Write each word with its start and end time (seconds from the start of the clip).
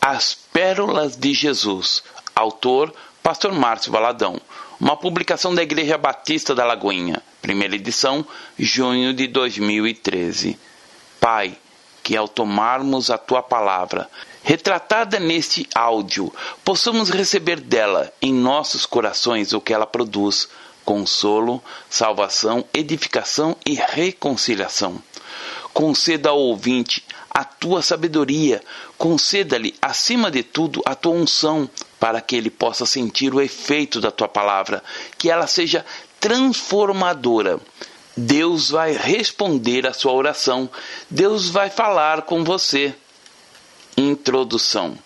As 0.00 0.34
Pérolas 0.34 1.16
de 1.16 1.34
Jesus. 1.34 2.02
Autor 2.34 2.94
Pastor 3.22 3.52
Márcio 3.52 3.90
Valadão. 3.90 4.40
Uma 4.80 4.96
publicação 4.96 5.54
da 5.54 5.62
Igreja 5.62 5.98
Batista 5.98 6.54
da 6.54 6.64
Lagoinha. 6.64 7.20
Primeira 7.42 7.74
edição, 7.74 8.24
junho 8.58 9.12
de 9.12 9.26
2013. 9.26 10.58
Pai, 11.20 11.56
que 12.02 12.16
ao 12.16 12.28
tomarmos 12.28 13.10
a 13.10 13.18
tua 13.18 13.42
palavra, 13.42 14.08
retratada 14.42 15.18
neste 15.18 15.68
áudio, 15.74 16.32
possamos 16.64 17.10
receber 17.10 17.60
dela 17.60 18.12
em 18.22 18.32
nossos 18.32 18.86
corações 18.86 19.52
o 19.52 19.60
que 19.60 19.74
ela 19.74 19.86
produz: 19.86 20.48
consolo, 20.84 21.62
salvação, 21.90 22.64
edificação 22.72 23.56
e 23.66 23.74
reconciliação. 23.74 25.02
Conceda 25.74 26.30
ao 26.30 26.38
ouvinte 26.38 27.04
a 27.38 27.44
tua 27.44 27.82
sabedoria, 27.82 28.60
conceda-lhe, 28.96 29.72
acima 29.80 30.28
de 30.28 30.42
tudo, 30.42 30.82
a 30.84 30.96
tua 30.96 31.12
unção, 31.12 31.70
para 32.00 32.20
que 32.20 32.34
ele 32.34 32.50
possa 32.50 32.84
sentir 32.84 33.32
o 33.32 33.40
efeito 33.40 34.00
da 34.00 34.10
tua 34.10 34.26
palavra, 34.26 34.82
que 35.16 35.30
ela 35.30 35.46
seja 35.46 35.86
transformadora. 36.18 37.60
Deus 38.16 38.70
vai 38.70 38.90
responder 38.92 39.86
à 39.86 39.92
sua 39.92 40.14
oração, 40.14 40.68
Deus 41.08 41.48
vai 41.48 41.70
falar 41.70 42.22
com 42.22 42.42
você. 42.42 42.92
Introdução. 43.96 44.98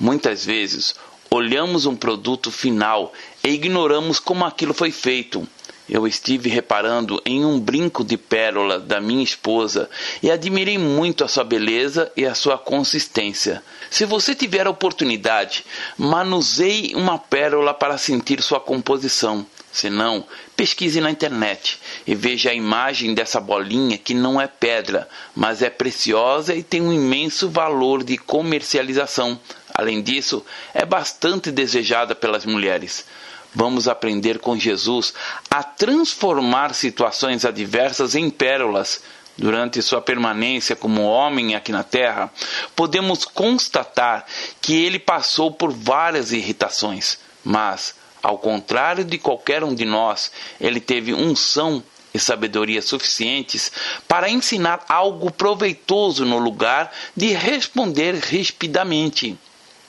Muitas 0.00 0.44
vezes 0.44 0.96
olhamos 1.30 1.86
um 1.86 1.94
produto 1.94 2.50
final 2.50 3.12
e 3.44 3.50
ignoramos 3.50 4.18
como 4.18 4.44
aquilo 4.44 4.74
foi 4.74 4.90
feito 4.90 5.46
eu 5.88 6.06
estive 6.06 6.50
reparando 6.50 7.20
em 7.24 7.44
um 7.44 7.58
brinco 7.58 8.04
de 8.04 8.16
pérola 8.16 8.78
da 8.78 9.00
minha 9.00 9.24
esposa 9.24 9.88
e 10.22 10.30
admirei 10.30 10.76
muito 10.76 11.24
a 11.24 11.28
sua 11.28 11.44
beleza 11.44 12.12
e 12.16 12.26
a 12.26 12.34
sua 12.34 12.58
consistência. 12.58 13.62
Se 13.90 14.04
você 14.04 14.34
tiver 14.34 14.66
a 14.66 14.70
oportunidade, 14.70 15.64
manuseie 15.96 16.94
uma 16.94 17.18
pérola 17.18 17.72
para 17.72 17.96
sentir 17.96 18.42
sua 18.42 18.60
composição. 18.60 19.46
Se 19.70 19.88
não, 19.88 20.24
pesquise 20.56 21.00
na 21.00 21.10
internet 21.10 21.78
e 22.06 22.14
veja 22.14 22.50
a 22.50 22.54
imagem 22.54 23.14
dessa 23.14 23.40
bolinha 23.40 23.96
que 23.96 24.12
não 24.12 24.40
é 24.40 24.46
pedra, 24.46 25.08
mas 25.36 25.62
é 25.62 25.70
preciosa 25.70 26.54
e 26.54 26.62
tem 26.62 26.80
um 26.82 26.92
imenso 26.92 27.48
valor 27.48 28.02
de 28.02 28.18
comercialização. 28.18 29.38
Além 29.74 30.02
disso, 30.02 30.44
é 30.74 30.84
bastante 30.84 31.52
desejada 31.52 32.14
pelas 32.14 32.44
mulheres. 32.44 33.06
Vamos 33.54 33.88
aprender 33.88 34.38
com 34.38 34.58
Jesus 34.58 35.14
a 35.50 35.62
transformar 35.62 36.74
situações 36.74 37.44
adversas 37.44 38.14
em 38.14 38.28
pérolas. 38.30 39.02
Durante 39.36 39.80
sua 39.80 40.02
permanência 40.02 40.74
como 40.74 41.04
homem 41.04 41.54
aqui 41.54 41.70
na 41.70 41.84
terra, 41.84 42.28
podemos 42.74 43.24
constatar 43.24 44.26
que 44.60 44.74
ele 44.74 44.98
passou 44.98 45.52
por 45.52 45.72
várias 45.72 46.32
irritações, 46.32 47.18
mas, 47.44 47.94
ao 48.20 48.36
contrário 48.38 49.04
de 49.04 49.16
qualquer 49.16 49.62
um 49.62 49.72
de 49.72 49.84
nós, 49.84 50.32
ele 50.60 50.80
teve 50.80 51.14
unção 51.14 51.84
e 52.12 52.18
sabedoria 52.18 52.82
suficientes 52.82 53.70
para 54.08 54.28
ensinar 54.28 54.84
algo 54.88 55.30
proveitoso 55.30 56.24
no 56.24 56.38
lugar 56.38 56.92
de 57.16 57.32
responder 57.32 58.16
rispidamente. 58.16 59.38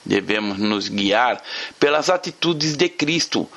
Devemos 0.09 0.57
nos 0.57 0.87
guiar 0.87 1.39
pelas 1.79 2.09
atitudes 2.09 2.75
de 2.75 2.89
Cristo. 2.89 3.47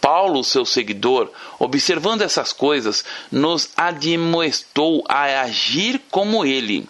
Paulo, 0.00 0.42
seu 0.42 0.64
seguidor, 0.64 1.30
observando 1.56 2.22
essas 2.22 2.52
coisas, 2.52 3.04
nos 3.30 3.68
admoestou 3.76 5.04
a 5.08 5.42
agir 5.42 6.00
como 6.10 6.44
ele. 6.44 6.88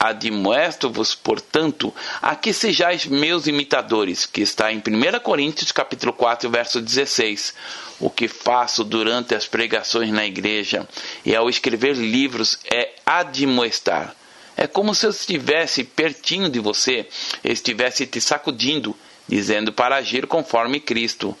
Admoesto-vos, 0.00 1.14
portanto, 1.14 1.94
a 2.20 2.34
que 2.34 2.52
sejais 2.52 3.06
meus 3.06 3.46
imitadores, 3.46 4.26
que 4.26 4.40
está 4.40 4.72
em 4.72 4.78
1 4.78 5.20
Coríntios 5.22 5.70
capítulo 5.70 6.12
4, 6.12 6.50
verso 6.50 6.80
16. 6.80 7.54
O 8.00 8.10
que 8.10 8.26
faço 8.26 8.82
durante 8.82 9.32
as 9.32 9.46
pregações 9.46 10.10
na 10.10 10.26
igreja 10.26 10.88
e 11.24 11.36
ao 11.36 11.48
escrever 11.48 11.94
livros 11.94 12.58
é 12.64 12.94
admoestar. 13.06 14.16
É 14.60 14.66
como 14.66 14.94
se 14.94 15.06
eu 15.06 15.10
estivesse 15.10 15.82
pertinho 15.82 16.50
de 16.50 16.60
você, 16.60 17.08
estivesse 17.42 18.06
te 18.06 18.20
sacudindo, 18.20 18.94
dizendo 19.26 19.72
para 19.72 19.96
agir 19.96 20.26
conforme 20.26 20.78
Cristo. 20.78 21.34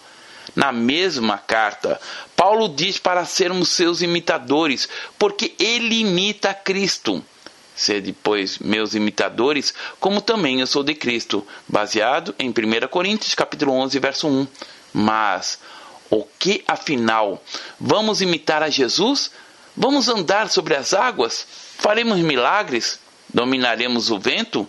Na 0.56 0.72
mesma 0.72 1.36
carta, 1.36 2.00
Paulo 2.34 2.66
diz 2.66 2.96
para 2.96 3.26
sermos 3.26 3.68
seus 3.68 4.00
imitadores, 4.00 4.88
porque 5.18 5.54
ele 5.58 6.00
imita 6.00 6.54
Cristo. 6.54 7.22
Sede, 7.76 8.14
pois, 8.22 8.58
meus 8.58 8.94
imitadores, 8.94 9.74
como 10.00 10.22
também 10.22 10.60
eu 10.60 10.66
sou 10.66 10.82
de 10.82 10.94
Cristo, 10.94 11.46
baseado 11.68 12.34
em 12.38 12.48
1 12.48 12.88
Coríntios 12.88 13.34
capítulo 13.34 13.72
11, 13.72 13.98
verso 13.98 14.28
1. 14.28 14.46
Mas 14.94 15.58
o 16.08 16.24
que 16.38 16.64
afinal? 16.66 17.44
Vamos 17.78 18.22
imitar 18.22 18.62
a 18.62 18.70
Jesus? 18.70 19.30
Vamos 19.76 20.08
andar 20.08 20.48
sobre 20.48 20.74
as 20.74 20.94
águas? 20.94 21.46
Faremos 21.76 22.18
milagres? 22.20 22.98
Dominaremos 23.32 24.10
o 24.10 24.18
vento? 24.18 24.68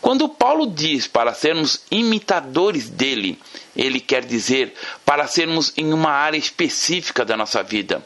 Quando 0.00 0.28
Paulo 0.28 0.66
diz 0.66 1.06
para 1.06 1.32
sermos 1.32 1.80
imitadores 1.90 2.90
dele, 2.90 3.38
ele 3.74 4.00
quer 4.00 4.24
dizer 4.24 4.74
para 5.04 5.26
sermos 5.26 5.72
em 5.76 5.92
uma 5.92 6.10
área 6.10 6.36
específica 6.36 7.24
da 7.24 7.36
nossa 7.36 7.62
vida. 7.62 8.04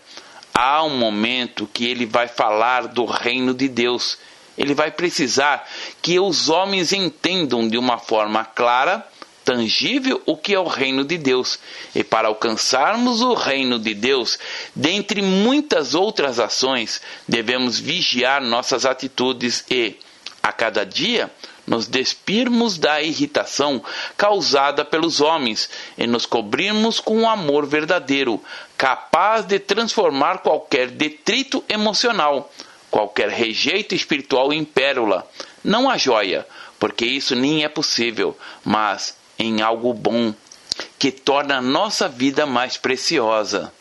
Há 0.55 0.83
um 0.85 0.97
momento 0.97 1.69
que 1.73 1.87
ele 1.87 2.07
vai 2.07 2.29
falar 2.29 2.89
do 2.89 3.05
reino 3.05 3.53
de 3.53 3.69
Deus. 3.69 4.19
Ele 4.57 4.75
vai 4.75 4.91
precisar 4.91 5.69
que 6.01 6.19
os 6.19 6.49
homens 6.49 6.93
entendam 6.93 7.69
de 7.69 7.79
uma 7.79 7.99
forma 7.99 8.45
clara 8.45 9.07
tangível 9.49 10.21
o 10.27 10.37
que 10.37 10.55
é 10.55 10.61
o 10.61 10.67
reino 10.67 11.03
de 11.03 11.17
Deus. 11.17 11.59
E 11.95 12.05
para 12.05 12.29
alcançarmos 12.29 13.23
o 13.23 13.33
reino 13.33 13.79
de 13.79 13.95
Deus, 13.95 14.39
dentre 14.77 15.23
muitas 15.23 15.95
outras 15.95 16.39
ações, 16.39 17.01
devemos 17.27 17.79
vigiar 17.79 18.43
nossas 18.43 18.85
atitudes 18.85 19.65
e, 19.71 19.97
a 20.43 20.53
cada 20.53 20.85
dia, 20.85 21.31
nos 21.67 21.87
despirmos 21.87 22.77
da 22.77 23.01
irritação 23.01 23.83
causada 24.19 24.85
pelos 24.85 25.19
homens 25.23 25.71
e 25.97 26.07
nos 26.07 26.27
cobrirmos 26.27 27.01
com 27.01 27.17
um 27.17 27.29
amor 27.29 27.65
verdadeiro, 27.65 28.43
capaz 28.77 29.47
de 29.47 29.59
transformar 29.59 30.41
qualquer 30.41 30.91
detrito 30.91 31.65
emocional, 31.71 32.53
qualquer 32.91 33.31
rejeito 33.31 33.95
espiritual 33.95 34.53
em 34.53 34.63
pérola. 34.63 35.27
Não 35.65 35.89
a 35.89 35.97
joia, 35.97 36.47
porque 36.79 37.07
isso 37.07 37.35
nem 37.35 37.65
é 37.65 37.69
possível, 37.69 38.37
mas 38.63 39.18
em 39.39 39.63
algo 39.63 39.93
bom 39.95 40.35
que 40.99 41.11
torna 41.11 41.59
a 41.59 41.63
nossa 41.63 42.09
vida 42.09 42.47
mais 42.47 42.77
preciosa. 42.77 43.73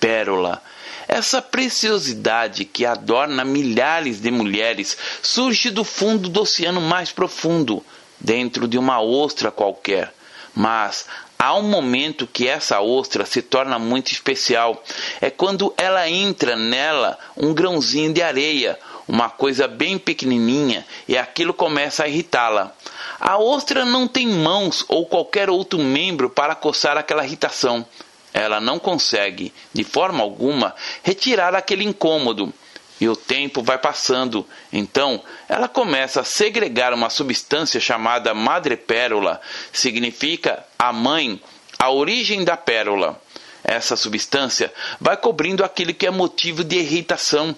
Pérola. 0.00 0.62
Essa 1.06 1.40
preciosidade 1.40 2.64
que 2.64 2.84
adorna 2.84 3.44
milhares 3.44 4.20
de 4.20 4.30
mulheres 4.30 4.96
surge 5.22 5.70
do 5.70 5.82
fundo 5.82 6.28
do 6.28 6.42
oceano 6.42 6.80
mais 6.80 7.10
profundo, 7.10 7.82
dentro 8.20 8.68
de 8.68 8.76
uma 8.76 9.00
ostra 9.00 9.50
qualquer. 9.50 10.12
Mas 10.54 11.06
há 11.38 11.54
um 11.54 11.62
momento 11.62 12.26
que 12.26 12.46
essa 12.46 12.80
ostra 12.80 13.24
se 13.24 13.40
torna 13.40 13.78
muito 13.78 14.12
especial. 14.12 14.82
É 15.20 15.30
quando 15.30 15.72
ela 15.76 16.08
entra 16.08 16.56
nela 16.56 17.18
um 17.36 17.54
grãozinho 17.54 18.12
de 18.12 18.20
areia, 18.20 18.78
uma 19.06 19.30
coisa 19.30 19.66
bem 19.66 19.98
pequenininha, 19.98 20.84
e 21.08 21.16
aquilo 21.16 21.54
começa 21.54 22.04
a 22.04 22.08
irritá-la. 22.08 22.76
A 23.20 23.36
ostra 23.36 23.84
não 23.84 24.06
tem 24.06 24.28
mãos 24.28 24.84
ou 24.88 25.06
qualquer 25.06 25.50
outro 25.50 25.78
membro 25.78 26.30
para 26.30 26.54
coçar 26.54 26.96
aquela 26.96 27.24
irritação. 27.24 27.84
Ela 28.32 28.60
não 28.60 28.78
consegue, 28.78 29.52
de 29.72 29.82
forma 29.82 30.22
alguma, 30.22 30.74
retirar 31.02 31.54
aquele 31.54 31.84
incômodo. 31.84 32.52
E 33.00 33.08
o 33.08 33.16
tempo 33.16 33.62
vai 33.62 33.78
passando. 33.78 34.46
Então, 34.72 35.22
ela 35.48 35.68
começa 35.68 36.20
a 36.20 36.24
segregar 36.24 36.92
uma 36.92 37.10
substância 37.10 37.80
chamada 37.80 38.34
madrepérola. 38.34 39.40
Significa 39.72 40.64
a 40.78 40.92
mãe, 40.92 41.40
a 41.78 41.90
origem 41.90 42.44
da 42.44 42.56
pérola. 42.56 43.20
Essa 43.62 43.96
substância 43.96 44.72
vai 45.00 45.16
cobrindo 45.16 45.64
aquilo 45.64 45.94
que 45.94 46.06
é 46.06 46.10
motivo 46.10 46.64
de 46.64 46.76
irritação, 46.76 47.54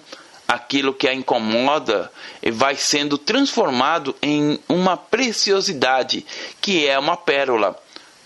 aquilo 0.51 0.93
que 0.93 1.07
a 1.07 1.13
incomoda 1.13 2.11
vai 2.51 2.75
sendo 2.75 3.17
transformado 3.17 4.13
em 4.21 4.59
uma 4.67 4.97
preciosidade, 4.97 6.25
que 6.59 6.85
é 6.85 6.99
uma 6.99 7.15
pérola. 7.15 7.79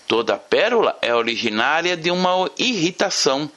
Toda 0.08 0.36
pérola 0.36 0.98
é 1.00 1.14
originária 1.14 1.96
de 1.96 2.10
uma 2.10 2.50
irritação. 2.58 3.48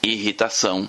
Irritação. 0.00 0.88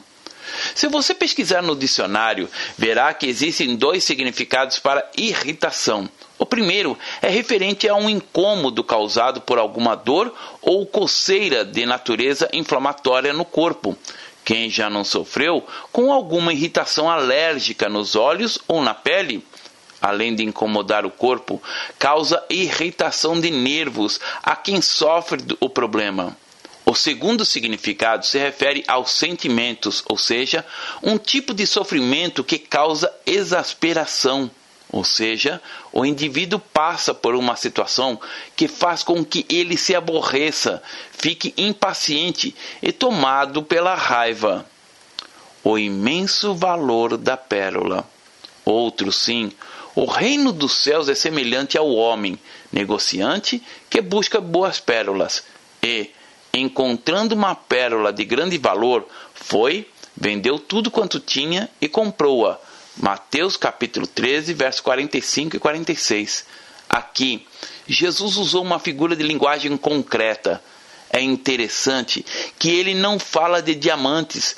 Se 0.76 0.88
você 0.88 1.16
pesquisar 1.16 1.64
no 1.64 1.76
dicionário, 1.76 2.48
verá 2.78 3.12
que 3.14 3.26
existem 3.26 3.76
dois 3.76 4.04
significados 4.04 4.78
para 4.78 5.10
irritação. 5.18 6.08
O 6.38 6.46
primeiro 6.46 6.96
é 7.24 7.30
referente 7.30 7.90
a 7.90 7.96
um 7.96 8.08
incômodo 8.08 8.84
causado 8.84 9.42
por 9.42 9.58
alguma 9.58 9.96
dor 9.96 10.32
ou 10.62 10.86
coceira 10.86 11.66
de 11.66 11.86
natureza 11.88 12.48
inflamatória 12.54 13.34
no 13.34 13.46
corpo. 13.46 13.98
Quem 14.46 14.70
já 14.70 14.90
não 14.90 15.04
sofreu 15.04 15.66
com 15.92 16.14
alguma 16.14 16.54
irritação 16.54 17.10
alérgica 17.10 17.90
nos 17.90 18.16
olhos 18.16 18.60
ou 18.68 18.82
na 18.82 18.94
pele? 18.94 19.44
além 20.02 20.36
de 20.36 20.44
incomodar 20.44 21.04
o 21.04 21.10
corpo, 21.10 21.60
causa 21.98 22.44
irritação 22.48 23.42
de 23.42 23.50
nervos 23.50 24.20
a 24.44 24.56
quem 24.56 24.80
sofre 24.80 25.42
o 25.60 25.68
problema. 25.68 26.38
O 26.86 26.94
segundo 26.94 27.44
significado 27.44 28.24
se 28.24 28.38
refere 28.38 28.84
aos 28.88 29.10
sentimentos, 29.10 30.04
ou 30.08 30.16
seja, 30.16 30.64
um 31.02 31.18
tipo 31.18 31.56
de 31.56 31.66
sofrimento 31.66 32.44
que 32.44 32.60
causa 32.60 33.12
exasperação. 33.26 34.52
Ou 34.92 35.04
seja, 35.04 35.62
o 35.92 36.06
indivíduo 36.06 36.60
passa 36.60 37.14
por 37.14 37.36
uma 37.36 37.56
situação 37.56 38.20
que 38.56 38.68
faz 38.68 39.04
com 39.04 39.26
que 39.26 39.46
ele 39.50 39.78
se 39.78 39.96
aborreça, 39.96 40.82
fique 41.12 41.54
impaciente 41.58 42.56
e 42.82 42.92
tomado 42.92 43.64
pela 43.64 43.96
raiva. 43.96 44.66
O 45.64 45.78
imenso 45.78 46.54
valor 46.54 47.18
da 47.18 47.36
pérola. 47.36 48.08
Outro 48.64 49.12
sim, 49.12 49.52
o 49.96 50.06
reino 50.06 50.52
dos 50.52 50.84
céus 50.84 51.08
é 51.08 51.16
semelhante 51.16 51.78
ao 51.78 51.90
homem, 51.90 52.38
negociante, 52.72 53.64
que 53.90 54.02
busca 54.02 54.42
boas 54.42 54.80
pérolas 54.80 55.44
e, 55.82 56.12
encontrando 56.54 57.34
uma 57.34 57.56
pérola 57.56 58.12
de 58.12 58.26
grande 58.26 58.58
valor, 58.58 59.08
foi, 59.34 59.88
vendeu 60.16 60.60
tudo 60.60 60.92
quanto 60.92 61.20
tinha 61.20 61.70
e 61.80 61.88
comprou-a. 61.88 62.60
Mateus 62.98 63.58
capítulo 63.58 64.08
13, 64.08 64.54
versos 64.54 64.82
45 64.82 65.58
e 65.58 65.60
46. 65.60 66.46
Aqui, 66.90 67.46
Jesus 67.88 68.38
usou 68.38 68.64
uma 68.64 68.80
figura 68.80 69.16
de 69.16 69.24
linguagem 69.24 69.76
concreta. 69.76 70.64
É 71.10 71.22
interessante 71.22 72.26
que 72.58 72.70
ele 72.70 72.94
não 72.94 73.20
fala 73.20 73.62
de 73.62 73.76
diamantes, 73.76 74.56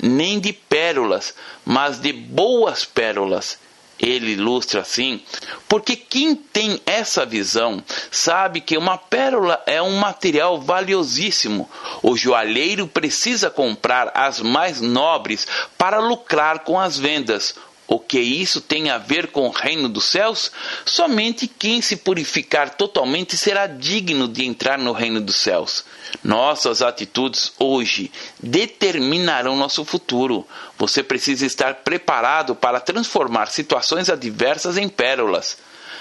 nem 0.00 0.38
de 0.38 0.52
pérolas, 0.52 1.34
mas 1.64 1.98
de 1.98 2.12
boas 2.12 2.84
pérolas. 2.84 3.58
Ele 3.98 4.32
ilustra 4.32 4.80
assim, 4.80 5.22
porque 5.68 5.94
quem 5.94 6.34
tem 6.34 6.80
essa 6.84 7.24
visão 7.24 7.82
sabe 8.10 8.60
que 8.60 8.76
uma 8.76 8.98
pérola 8.98 9.62
é 9.66 9.80
um 9.80 9.96
material 9.96 10.60
valiosíssimo. 10.60 11.70
O 12.02 12.16
joalheiro 12.16 12.86
precisa 12.88 13.50
comprar 13.50 14.10
as 14.14 14.40
mais 14.40 14.80
nobres 14.80 15.46
para 15.78 16.00
lucrar 16.00 16.60
com 16.60 16.78
as 16.78 16.98
vendas. 16.98 17.54
O 17.86 18.00
que 18.00 18.18
isso 18.18 18.62
tem 18.62 18.88
a 18.88 18.96
ver 18.96 19.28
com 19.28 19.46
o 19.46 19.50
reino 19.50 19.88
dos 19.88 20.06
céus? 20.06 20.50
Somente 20.86 21.46
quem 21.46 21.82
se 21.82 21.96
purificar 21.96 22.70
totalmente 22.76 23.36
será 23.36 23.66
digno 23.66 24.26
de 24.26 24.46
entrar 24.46 24.78
no 24.78 24.92
reino 24.92 25.20
dos 25.20 25.36
céus. 25.36 25.84
Nossas 26.22 26.80
atitudes 26.80 27.52
hoje 27.58 28.10
determinarão 28.40 29.56
nosso 29.56 29.84
futuro. 29.84 30.46
Você 30.78 31.02
precisa 31.02 31.44
estar 31.44 31.74
preparado 31.76 32.54
para 32.54 32.80
transformar 32.80 33.46
situações 33.46 34.08
adversas 34.08 34.78
em 34.78 34.88
pérolas. 34.88 35.58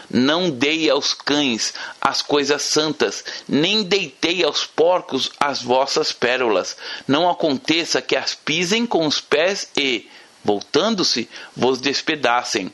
Não 0.10 0.50
dei 0.50 0.90
aos 0.90 1.14
cães 1.14 1.74
as 2.00 2.22
coisas 2.22 2.62
santas, 2.62 3.24
nem 3.48 3.84
deitei 3.84 4.44
aos 4.44 4.66
porcos 4.66 5.32
as 5.40 5.62
vossas 5.62 6.12
pérolas. 6.12 6.78
Não 7.08 7.30
aconteça 7.30 8.02
que 8.02 8.16
as 8.16 8.34
pisem 8.34 8.86
com 8.86 9.06
os 9.06 9.20
pés 9.20 9.70
e, 9.76 10.08
voltando-se, 10.44 11.30
vos 11.56 11.80
despedacem 11.80 12.72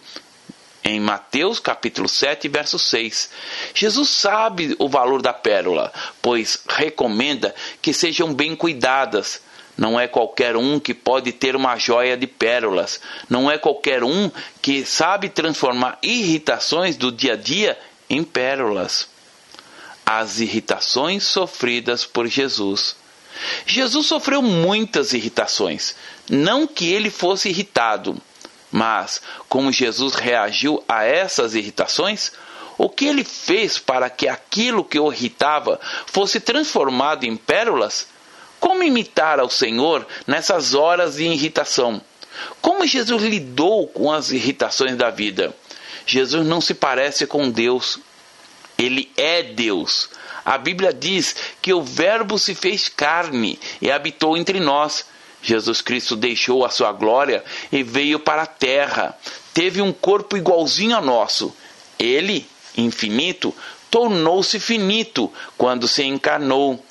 em 0.83 0.99
Mateus 0.99 1.59
capítulo 1.59 2.07
7, 2.07 2.47
verso 2.47 2.79
6. 2.79 3.29
Jesus 3.73 4.09
sabe 4.09 4.75
o 4.79 4.87
valor 4.89 5.21
da 5.21 5.33
pérola, 5.33 5.91
pois 6.21 6.63
recomenda 6.67 7.53
que 7.81 7.93
sejam 7.93 8.33
bem 8.33 8.55
cuidadas. 8.55 9.41
Não 9.77 9.99
é 9.99 10.07
qualquer 10.07 10.57
um 10.57 10.79
que 10.79 10.93
pode 10.93 11.31
ter 11.31 11.55
uma 11.55 11.77
joia 11.77 12.17
de 12.17 12.27
pérolas. 12.27 12.99
Não 13.29 13.49
é 13.49 13.57
qualquer 13.57 14.03
um 14.03 14.29
que 14.61 14.85
sabe 14.85 15.29
transformar 15.29 15.97
irritações 16.01 16.97
do 16.97 17.11
dia 17.11 17.33
a 17.33 17.37
dia 17.37 17.77
em 18.09 18.23
pérolas. 18.23 19.07
As 20.05 20.39
irritações 20.39 21.23
sofridas 21.23 22.05
por 22.05 22.27
Jesus. 22.27 22.95
Jesus 23.65 24.07
sofreu 24.07 24.41
muitas 24.41 25.13
irritações. 25.13 25.95
Não 26.29 26.67
que 26.67 26.91
ele 26.91 27.09
fosse 27.09 27.49
irritado, 27.49 28.19
mas 28.71 29.21
como 29.47 29.71
Jesus 29.71 30.13
reagiu 30.15 30.83
a 30.87 31.03
essas 31.03 31.55
irritações? 31.55 32.31
O 32.77 32.89
que 32.89 33.05
ele 33.05 33.23
fez 33.23 33.77
para 33.77 34.09
que 34.09 34.27
aquilo 34.27 34.85
que 34.85 34.99
o 34.99 35.11
irritava 35.11 35.79
fosse 36.05 36.39
transformado 36.39 37.25
em 37.25 37.35
pérolas? 37.35 38.07
Como 38.59 38.83
imitar 38.83 39.39
ao 39.39 39.49
Senhor 39.49 40.05
nessas 40.27 40.73
horas 40.73 41.15
de 41.15 41.25
irritação? 41.25 42.01
Como 42.61 42.85
Jesus 42.85 43.23
lidou 43.23 43.87
com 43.87 44.11
as 44.11 44.31
irritações 44.31 44.95
da 44.95 45.09
vida? 45.09 45.53
Jesus 46.05 46.45
não 46.45 46.61
se 46.61 46.73
parece 46.73 47.25
com 47.27 47.49
Deus. 47.49 47.99
Ele 48.77 49.11
é 49.17 49.43
Deus. 49.43 50.09
A 50.49 50.57
Bíblia 50.57 50.91
diz 50.91 51.35
que 51.61 51.71
o 51.71 51.83
Verbo 51.83 52.39
se 52.39 52.55
fez 52.55 52.89
carne 52.89 53.59
e 53.79 53.91
habitou 53.91 54.35
entre 54.35 54.59
nós. 54.59 55.05
Jesus 55.43 55.79
Cristo 55.79 56.15
deixou 56.15 56.65
a 56.65 56.71
sua 56.71 56.91
glória 56.91 57.43
e 57.71 57.83
veio 57.83 58.19
para 58.19 58.41
a 58.41 58.47
terra. 58.47 59.15
Teve 59.53 59.79
um 59.79 59.93
corpo 59.93 60.35
igualzinho 60.35 60.95
ao 60.95 61.03
nosso. 61.03 61.55
Ele, 61.99 62.49
infinito, 62.75 63.53
tornou-se 63.91 64.59
finito 64.59 65.31
quando 65.55 65.87
se 65.87 66.03
encarnou. 66.03 66.83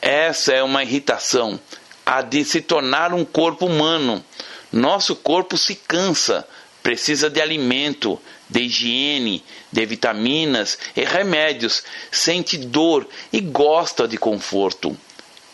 Essa 0.00 0.54
é 0.54 0.62
uma 0.62 0.82
irritação, 0.82 1.60
a 2.06 2.22
de 2.22 2.42
se 2.46 2.62
tornar 2.62 3.12
um 3.12 3.26
corpo 3.26 3.66
humano. 3.66 4.24
Nosso 4.72 5.14
corpo 5.16 5.58
se 5.58 5.74
cansa, 5.74 6.48
precisa 6.82 7.28
de 7.28 7.42
alimento, 7.42 8.18
de 8.52 8.60
higiene, 8.60 9.42
de 9.72 9.86
vitaminas 9.86 10.78
e 10.94 11.04
remédios, 11.04 11.82
sente 12.10 12.58
dor 12.58 13.08
e 13.32 13.40
gosta 13.40 14.06
de 14.06 14.18
conforto. 14.18 14.96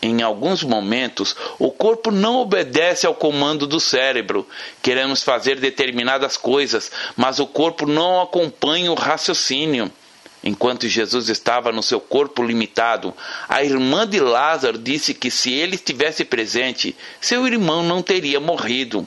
Em 0.01 0.21
alguns 0.21 0.63
momentos, 0.63 1.35
o 1.57 1.71
corpo 1.71 2.09
não 2.09 2.37
obedece 2.37 3.05
ao 3.05 3.13
comando 3.13 3.67
do 3.67 3.79
cérebro. 3.79 4.47
Queremos 4.81 5.23
fazer 5.23 5.59
determinadas 5.59 6.37
coisas, 6.37 6.91
mas 7.17 7.39
o 7.39 7.47
corpo 7.47 7.85
não 7.85 8.21
acompanha 8.21 8.91
o 8.91 8.95
raciocínio. 8.95 9.91
Enquanto 10.41 10.87
Jesus 10.87 11.27
estava 11.27 11.69
no 11.71 11.83
seu 11.83 11.99
corpo 11.99 12.41
limitado, 12.41 13.13
a 13.49 13.61
irmã 13.61 14.07
de 14.07 14.21
Lázaro 14.21 14.77
disse 14.77 15.13
que 15.13 15.29
se 15.29 15.51
ele 15.51 15.75
estivesse 15.75 16.23
presente, 16.23 16.95
seu 17.19 17.45
irmão 17.45 17.83
não 17.83 18.01
teria 18.01 18.39
morrido. 18.39 19.05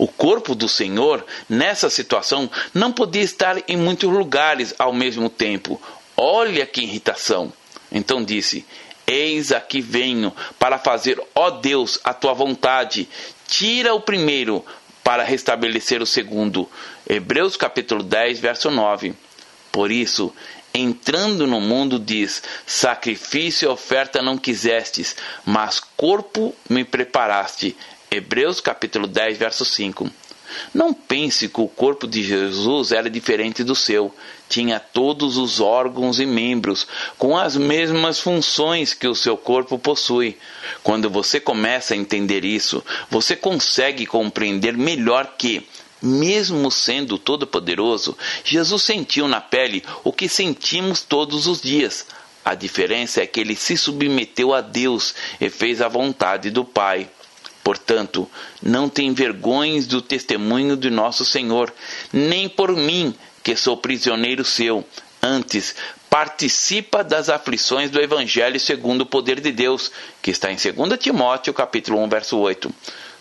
O 0.00 0.08
corpo 0.08 0.54
do 0.54 0.66
Senhor, 0.66 1.22
nessa 1.46 1.90
situação, 1.90 2.50
não 2.72 2.90
podia 2.90 3.20
estar 3.20 3.58
em 3.68 3.76
muitos 3.76 4.10
lugares 4.10 4.74
ao 4.78 4.94
mesmo 4.94 5.28
tempo. 5.28 5.78
Olha 6.16 6.64
que 6.64 6.80
irritação! 6.80 7.52
Então 7.92 8.24
disse: 8.24 8.64
Eis 9.06 9.52
aqui 9.52 9.82
venho 9.82 10.34
para 10.58 10.78
fazer, 10.78 11.22
ó 11.34 11.50
Deus, 11.50 12.00
a 12.02 12.14
tua 12.14 12.32
vontade. 12.32 13.06
Tira 13.46 13.92
o 13.92 14.00
primeiro 14.00 14.64
para 15.04 15.22
restabelecer 15.22 16.00
o 16.00 16.06
segundo. 16.06 16.66
Hebreus 17.06 17.54
capítulo 17.54 18.02
10, 18.02 18.38
verso 18.38 18.70
9. 18.70 19.12
Por 19.70 19.92
isso, 19.92 20.32
entrando 20.72 21.46
no 21.46 21.60
mundo, 21.60 21.98
diz: 21.98 22.42
Sacrifício 22.64 23.66
e 23.66 23.70
oferta 23.70 24.22
não 24.22 24.38
quisestes, 24.38 25.14
mas 25.44 25.78
corpo 25.78 26.56
me 26.70 26.84
preparaste. 26.84 27.76
Hebreus 28.12 28.60
capítulo 28.60 29.06
10, 29.06 29.38
verso 29.38 29.64
5. 29.64 30.10
Não 30.74 30.92
pense 30.92 31.48
que 31.48 31.60
o 31.60 31.68
corpo 31.68 32.08
de 32.08 32.24
Jesus 32.24 32.90
era 32.90 33.08
diferente 33.08 33.62
do 33.62 33.76
seu. 33.76 34.12
Tinha 34.48 34.80
todos 34.80 35.36
os 35.36 35.60
órgãos 35.60 36.18
e 36.18 36.26
membros, 36.26 36.88
com 37.16 37.38
as 37.38 37.56
mesmas 37.56 38.18
funções 38.18 38.92
que 38.92 39.06
o 39.06 39.14
seu 39.14 39.36
corpo 39.36 39.78
possui. 39.78 40.36
Quando 40.82 41.08
você 41.08 41.38
começa 41.38 41.94
a 41.94 41.96
entender 41.96 42.44
isso, 42.44 42.84
você 43.08 43.36
consegue 43.36 44.04
compreender 44.06 44.76
melhor 44.76 45.36
que, 45.38 45.64
mesmo 46.02 46.68
sendo 46.68 47.16
todo-poderoso, 47.16 48.18
Jesus 48.42 48.82
sentiu 48.82 49.28
na 49.28 49.40
pele 49.40 49.84
o 50.02 50.12
que 50.12 50.28
sentimos 50.28 51.02
todos 51.02 51.46
os 51.46 51.60
dias. 51.60 52.06
A 52.44 52.56
diferença 52.56 53.20
é 53.20 53.26
que 53.26 53.38
ele 53.38 53.54
se 53.54 53.76
submeteu 53.76 54.52
a 54.52 54.60
Deus 54.60 55.14
e 55.40 55.48
fez 55.48 55.80
a 55.80 55.86
vontade 55.86 56.50
do 56.50 56.64
Pai. 56.64 57.08
Portanto, 57.62 58.28
não 58.62 58.88
te 58.88 59.02
envergonhes 59.02 59.86
do 59.86 60.00
testemunho 60.00 60.76
de 60.76 60.90
nosso 60.90 61.24
Senhor, 61.24 61.72
nem 62.12 62.48
por 62.48 62.74
mim, 62.74 63.14
que 63.42 63.54
sou 63.54 63.76
prisioneiro 63.76 64.44
seu. 64.44 64.84
Antes, 65.22 65.74
participa 66.08 67.04
das 67.04 67.28
aflições 67.28 67.90
do 67.90 68.00
Evangelho 68.00 68.58
segundo 68.58 69.02
o 69.02 69.06
poder 69.06 69.40
de 69.40 69.52
Deus, 69.52 69.92
que 70.22 70.30
está 70.30 70.50
em 70.50 70.56
2 70.56 70.98
Timóteo, 70.98 71.52
capítulo 71.52 72.02
1, 72.02 72.08
verso 72.08 72.38
8. 72.38 72.74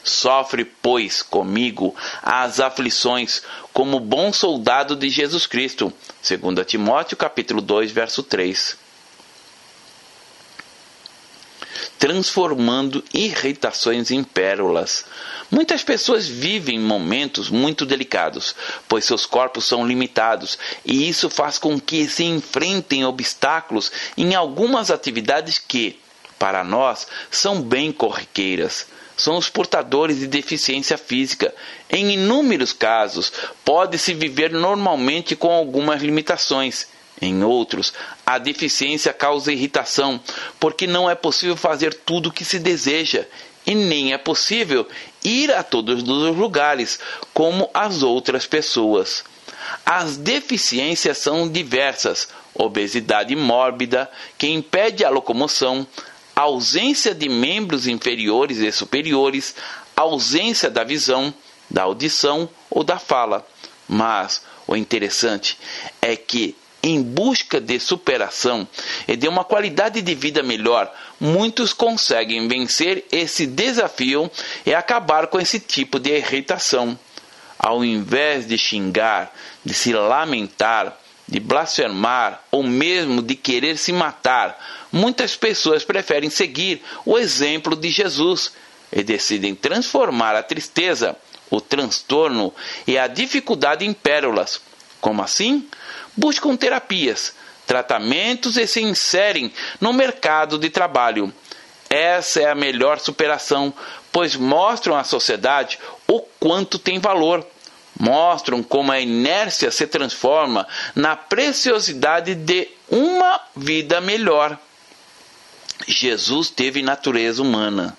Sofre, 0.04 0.64
pois, 0.64 1.22
comigo 1.22 1.94
as 2.24 2.60
aflições, 2.60 3.44
como 3.74 4.00
bom 4.00 4.32
soldado 4.32 4.96
de 4.96 5.10
Jesus 5.10 5.46
Cristo. 5.46 5.94
2 6.24 6.66
Timóteo, 6.66 7.18
capítulo 7.18 7.62
2, 7.62 7.92
verso 7.92 8.24
3. 8.24 8.89
Transformando 12.00 13.04
irritações 13.14 14.10
em 14.10 14.24
pérolas. 14.24 15.06
Muitas 15.52 15.84
pessoas 15.84 16.26
vivem 16.26 16.80
momentos 16.80 17.50
muito 17.50 17.86
delicados, 17.86 18.56
pois 18.88 19.04
seus 19.04 19.26
corpos 19.26 19.66
são 19.66 19.86
limitados, 19.86 20.58
e 20.86 21.10
isso 21.10 21.30
faz 21.30 21.60
com 21.60 21.78
que 21.78 22.08
se 22.08 22.24
enfrentem 22.24 23.04
obstáculos 23.04 23.92
em 24.18 24.34
algumas 24.34 24.90
atividades 24.90 25.60
que, 25.60 26.00
para 26.40 26.64
nós, 26.64 27.06
são 27.30 27.62
bem 27.62 27.92
corriqueiras. 27.92 28.88
São 29.18 29.36
os 29.36 29.50
portadores 29.50 30.20
de 30.20 30.28
deficiência 30.28 30.98
física. 30.98 31.54
Em 31.90 32.14
inúmeros 32.14 32.72
casos, 32.72 33.34
pode-se 33.66 34.14
viver 34.14 34.54
normalmente 34.54 35.36
com 35.36 35.52
algumas 35.52 36.02
limitações 36.02 36.88
em 37.22 37.44
outros, 37.44 37.94
a 38.26 38.38
deficiência 38.38 39.14
causa 39.14 39.52
irritação, 39.52 40.20
porque 40.60 40.88
não 40.88 41.10
é 41.10 41.16
possível 41.16 41.56
fazer 41.56 41.94
tudo 41.94 42.30
o 42.30 42.32
que 42.32 42.46
se 42.46 42.60
deseja, 42.60 43.26
e 43.66 43.76
nem 43.76 44.14
é 44.14 44.18
possível 44.18 44.88
ir 45.24 45.54
a 45.54 45.64
todos 45.64 46.02
os 46.02 46.36
lugares, 46.36 47.00
como 47.34 47.70
as 47.74 48.02
outras 48.02 48.46
pessoas. 48.46 49.24
As 49.86 50.18
deficiências 50.18 51.18
são 51.18 51.48
diversas: 51.48 52.30
obesidade 52.54 53.36
mórbida, 53.36 54.10
que 54.38 54.48
impede 54.48 55.04
a 55.04 55.10
locomoção, 55.10 55.86
ausência 56.36 57.14
de 57.14 57.28
membros 57.28 57.88
inferiores 57.88 58.60
e 58.60 58.72
superiores, 58.72 59.56
ausência 59.96 60.70
da 60.70 60.84
visão, 60.84 61.34
da 61.70 61.84
audição 61.84 62.50
ou 62.70 62.84
da 62.84 62.98
fala. 62.98 63.46
Mas 63.88 64.42
o 64.66 64.76
interessante 64.76 65.58
é 66.02 66.16
que 66.16 66.56
em 66.82 67.02
busca 67.02 67.60
de 67.60 67.80
superação 67.80 68.68
e 69.08 69.16
de 69.16 69.28
uma 69.28 69.44
qualidade 69.44 70.02
de 70.02 70.16
vida 70.16 70.42
melhor, 70.42 70.92
muitos 71.20 71.74
conseguem 71.74 72.48
vencer 72.48 73.06
esse 73.12 73.46
desafio 73.46 74.32
e 74.66 74.74
acabar 74.74 75.28
com 75.28 75.40
esse 75.40 75.60
tipo 75.60 76.00
de 76.00 76.16
irritação. 76.18 76.98
Ao 77.58 77.84
invés 77.84 78.48
de 78.48 78.58
xingar, 78.58 79.34
de 79.66 79.74
se 79.74 79.92
lamentar, 79.92 80.98
de 81.28 81.40
blasfemar 81.40 82.42
ou 82.50 82.64
mesmo 82.64 83.22
de 83.22 83.36
querer 83.36 83.78
se 83.78 83.92
matar, 83.92 84.58
muitas 84.92 85.36
pessoas 85.36 85.84
preferem 85.84 86.30
seguir 86.30 86.82
o 87.06 87.18
exemplo 87.18 87.76
de 87.76 87.90
Jesus 87.90 88.52
e 88.92 89.04
decidem 89.04 89.54
transformar 89.54 90.36
a 90.36 90.42
tristeza, 90.42 91.16
o 91.52 91.60
transtorno 91.60 92.54
e 92.88 92.98
a 92.98 93.08
dificuldade 93.08 93.86
em 93.86 93.94
pérolas. 93.94 94.62
Como 95.00 95.22
assim? 95.22 95.68
buscam 96.20 96.56
terapias, 96.58 97.34
tratamentos 97.66 98.58
e 98.58 98.68
se 98.68 98.82
inserem 98.82 99.54
no 99.80 99.94
mercado 99.94 100.58
de 100.58 100.70
trabalho. 100.70 101.34
Essa 101.90 102.42
é 102.42 102.50
a 102.50 102.56
melhor 102.56 103.00
superação, 103.00 103.74
pois 104.12 104.36
mostram 104.36 104.96
à 104.96 105.04
sociedade 105.04 105.80
o 106.08 106.20
quanto 106.40 106.78
tem 106.78 107.00
valor. 107.00 107.46
Mostram 107.98 108.62
como 108.62 108.92
a 108.92 109.00
inércia 109.00 109.72
se 109.72 109.88
transforma 109.88 110.68
na 110.94 111.16
preciosidade 111.16 112.36
de 112.36 112.68
uma 112.90 113.42
vida 113.56 114.00
melhor. 114.00 114.58
Jesus 115.88 116.50
teve 116.50 116.82
natureza 116.82 117.42
humana. 117.42 117.98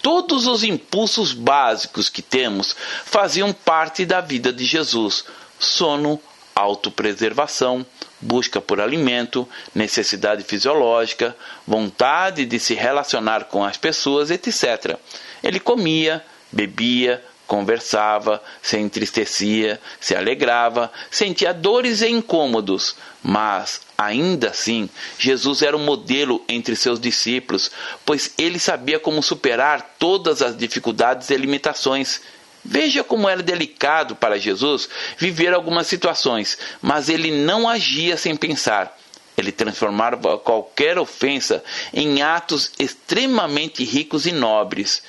Todos 0.00 0.46
os 0.46 0.62
impulsos 0.62 1.32
básicos 1.32 2.08
que 2.08 2.22
temos 2.22 2.74
faziam 3.04 3.52
parte 3.52 4.06
da 4.06 4.20
vida 4.20 4.52
de 4.52 4.64
Jesus: 4.64 5.24
sono, 5.60 6.20
autopreservação, 6.54 7.86
busca 8.20 8.60
por 8.60 8.80
alimento, 8.80 9.48
necessidade 9.74 10.42
fisiológica, 10.42 11.36
vontade 11.66 12.44
de 12.44 12.58
se 12.58 12.74
relacionar 12.74 13.44
com 13.44 13.64
as 13.64 13.76
pessoas, 13.76 14.30
etc. 14.30 14.96
Ele 15.42 15.60
comia, 15.60 16.24
bebia, 16.50 17.22
conversava, 17.46 18.40
se 18.62 18.78
entristecia, 18.78 19.80
se 19.98 20.14
alegrava, 20.14 20.90
sentia 21.10 21.52
dores 21.52 22.00
e 22.00 22.08
incômodos, 22.08 22.94
mas 23.22 23.80
ainda 23.98 24.50
assim 24.50 24.88
Jesus 25.18 25.60
era 25.60 25.76
um 25.76 25.84
modelo 25.84 26.44
entre 26.48 26.76
seus 26.76 27.00
discípulos, 27.00 27.70
pois 28.06 28.32
ele 28.38 28.58
sabia 28.58 29.00
como 29.00 29.22
superar 29.22 29.96
todas 29.98 30.42
as 30.42 30.56
dificuldades 30.56 31.28
e 31.28 31.36
limitações 31.36 32.20
Veja 32.64 33.02
como 33.02 33.28
era 33.28 33.42
delicado 33.42 34.14
para 34.14 34.38
Jesus 34.38 34.88
viver 35.16 35.54
algumas 35.54 35.86
situações, 35.86 36.58
mas 36.80 37.08
ele 37.08 37.30
não 37.30 37.68
agia 37.68 38.16
sem 38.16 38.36
pensar. 38.36 38.96
Ele 39.36 39.50
transformava 39.50 40.36
qualquer 40.38 40.98
ofensa 40.98 41.64
em 41.94 42.20
atos 42.20 42.72
extremamente 42.78 43.82
ricos 43.84 44.26
e 44.26 44.32
nobres. 44.32 45.02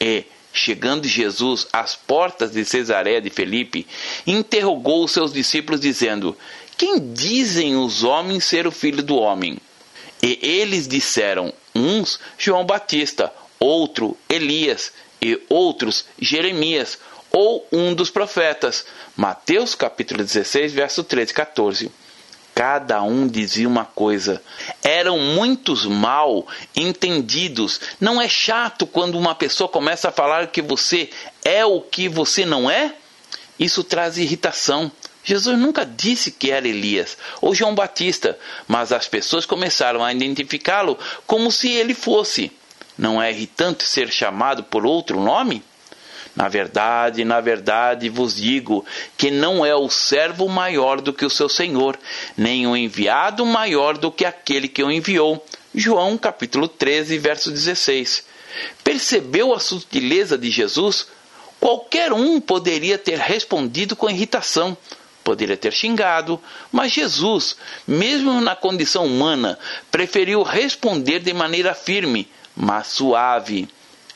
E, 0.00 0.24
chegando 0.52 1.06
Jesus 1.06 1.66
às 1.70 1.94
portas 1.94 2.52
de 2.52 2.64
Cesareia 2.64 3.20
de 3.20 3.28
Felipe, 3.28 3.86
interrogou 4.26 5.04
os 5.04 5.12
seus 5.12 5.32
discípulos, 5.32 5.80
dizendo: 5.80 6.36
Quem 6.78 7.12
dizem 7.12 7.76
os 7.76 8.02
homens 8.02 8.44
ser 8.44 8.66
o 8.66 8.72
filho 8.72 9.02
do 9.02 9.16
homem? 9.16 9.58
E 10.22 10.38
eles 10.40 10.88
disseram: 10.88 11.52
uns 11.74 12.18
João 12.38 12.64
Batista, 12.64 13.32
outro 13.60 14.16
Elias 14.28 14.92
e 15.20 15.40
outros 15.48 16.04
Jeremias 16.20 16.98
ou 17.30 17.66
um 17.72 17.94
dos 17.94 18.10
profetas. 18.10 18.86
Mateus 19.16 19.74
capítulo 19.74 20.22
16, 20.22 20.72
verso 20.72 21.04
13 21.04 21.30
e 21.30 21.34
14. 21.34 21.92
Cada 22.54 23.02
um 23.02 23.28
dizia 23.28 23.68
uma 23.68 23.84
coisa. 23.84 24.42
Eram 24.82 25.18
muitos 25.18 25.86
mal 25.86 26.44
entendidos. 26.74 27.80
Não 28.00 28.20
é 28.20 28.28
chato 28.28 28.84
quando 28.86 29.16
uma 29.16 29.34
pessoa 29.34 29.68
começa 29.68 30.08
a 30.08 30.12
falar 30.12 30.48
que 30.48 30.60
você 30.60 31.10
é 31.44 31.64
o 31.64 31.80
que 31.80 32.08
você 32.08 32.44
não 32.44 32.68
é? 32.68 32.94
Isso 33.58 33.84
traz 33.84 34.18
irritação. 34.18 34.90
Jesus 35.22 35.58
nunca 35.58 35.84
disse 35.84 36.32
que 36.32 36.50
era 36.50 36.66
Elias 36.66 37.18
ou 37.40 37.54
João 37.54 37.74
Batista, 37.74 38.38
mas 38.66 38.92
as 38.92 39.06
pessoas 39.06 39.46
começaram 39.46 40.02
a 40.02 40.12
identificá-lo 40.12 40.98
como 41.26 41.52
se 41.52 41.68
ele 41.68 41.94
fosse. 41.94 42.50
Não 42.98 43.22
é 43.22 43.30
irritante 43.30 43.84
ser 43.84 44.10
chamado 44.10 44.64
por 44.64 44.84
outro 44.84 45.20
nome? 45.20 45.62
Na 46.34 46.48
verdade, 46.48 47.24
na 47.24 47.40
verdade 47.40 48.08
vos 48.08 48.36
digo 48.36 48.84
que 49.16 49.30
não 49.30 49.64
é 49.64 49.74
o 49.74 49.88
servo 49.88 50.48
maior 50.48 51.00
do 51.00 51.12
que 51.12 51.24
o 51.24 51.30
seu 51.30 51.48
senhor, 51.48 51.98
nem 52.36 52.66
o 52.66 52.76
enviado 52.76 53.46
maior 53.46 53.96
do 53.96 54.10
que 54.10 54.24
aquele 54.24 54.68
que 54.68 54.82
o 54.82 54.90
enviou. 54.90 55.44
João 55.74 56.18
capítulo 56.18 56.68
13, 56.68 57.18
verso 57.18 57.50
16. 57.50 58.24
Percebeu 58.82 59.54
a 59.54 59.60
sutileza 59.60 60.36
de 60.36 60.50
Jesus? 60.50 61.06
Qualquer 61.60 62.12
um 62.12 62.40
poderia 62.40 62.96
ter 62.96 63.18
respondido 63.18 63.96
com 63.96 64.08
irritação, 64.08 64.76
poderia 65.24 65.56
ter 65.56 65.72
xingado, 65.72 66.40
mas 66.70 66.92
Jesus, 66.92 67.56
mesmo 67.86 68.40
na 68.40 68.54
condição 68.54 69.04
humana, 69.04 69.58
preferiu 69.90 70.42
responder 70.42 71.18
de 71.18 71.32
maneira 71.32 71.74
firme, 71.74 72.28
mas 72.58 72.88
suave. 72.88 73.68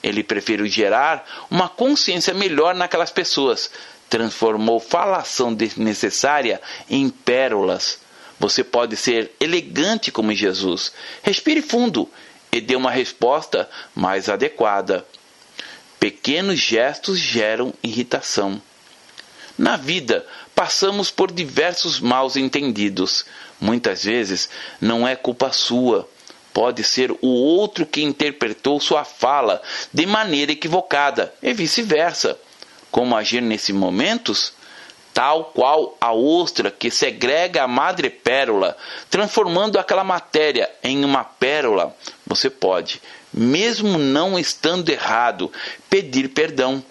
Ele 0.02 0.24
preferiu 0.24 0.66
gerar 0.66 1.46
uma 1.48 1.68
consciência 1.68 2.34
melhor 2.34 2.74
naquelas 2.74 3.12
pessoas. 3.12 3.70
Transformou 4.10 4.80
falação 4.80 5.54
desnecessária 5.54 6.60
em 6.90 7.08
pérolas. 7.08 8.00
Você 8.40 8.64
pode 8.64 8.96
ser 8.96 9.30
elegante 9.38 10.10
como 10.10 10.34
Jesus. 10.34 10.92
Respire 11.22 11.62
fundo 11.62 12.10
e 12.50 12.60
dê 12.60 12.74
uma 12.74 12.90
resposta 12.90 13.70
mais 13.94 14.28
adequada. 14.28 15.06
Pequenos 16.00 16.58
gestos 16.58 17.16
geram 17.16 17.72
irritação. 17.80 18.60
Na 19.56 19.76
vida, 19.76 20.26
passamos 20.52 21.12
por 21.12 21.30
diversos 21.30 22.00
maus 22.00 22.36
entendidos. 22.36 23.24
Muitas 23.60 24.02
vezes 24.02 24.50
não 24.80 25.06
é 25.06 25.14
culpa 25.14 25.52
sua, 25.52 26.08
Pode 26.52 26.84
ser 26.84 27.10
o 27.10 27.28
outro 27.28 27.86
que 27.86 28.02
interpretou 28.02 28.78
sua 28.80 29.04
fala 29.04 29.62
de 29.92 30.04
maneira 30.06 30.52
equivocada 30.52 31.32
e 31.42 31.52
vice-versa. 31.52 32.38
Como 32.90 33.16
agir 33.16 33.40
nesses 33.40 33.74
momentos? 33.74 34.52
Tal 35.14 35.46
qual 35.46 35.96
a 36.00 36.12
ostra 36.12 36.70
que 36.70 36.90
segrega 36.90 37.62
a 37.62 37.68
madre 37.68 38.08
pérola, 38.08 38.76
transformando 39.10 39.78
aquela 39.78 40.04
matéria 40.04 40.70
em 40.82 41.04
uma 41.04 41.22
pérola, 41.22 41.94
você 42.26 42.48
pode, 42.48 43.00
mesmo 43.32 43.98
não 43.98 44.38
estando 44.38 44.88
errado, 44.88 45.52
pedir 45.90 46.28
perdão. 46.28 46.82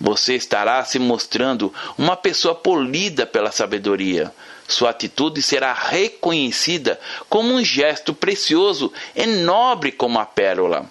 Você 0.00 0.34
estará 0.34 0.82
se 0.84 0.98
mostrando 0.98 1.72
uma 1.98 2.16
pessoa 2.16 2.54
polida 2.54 3.26
pela 3.26 3.52
sabedoria. 3.52 4.32
Sua 4.66 4.90
atitude 4.90 5.42
será 5.42 5.74
reconhecida 5.74 6.98
como 7.28 7.52
um 7.52 7.62
gesto 7.62 8.14
precioso 8.14 8.90
e 9.14 9.26
nobre 9.26 9.92
como 9.92 10.18
a 10.18 10.24
pérola. 10.24 10.86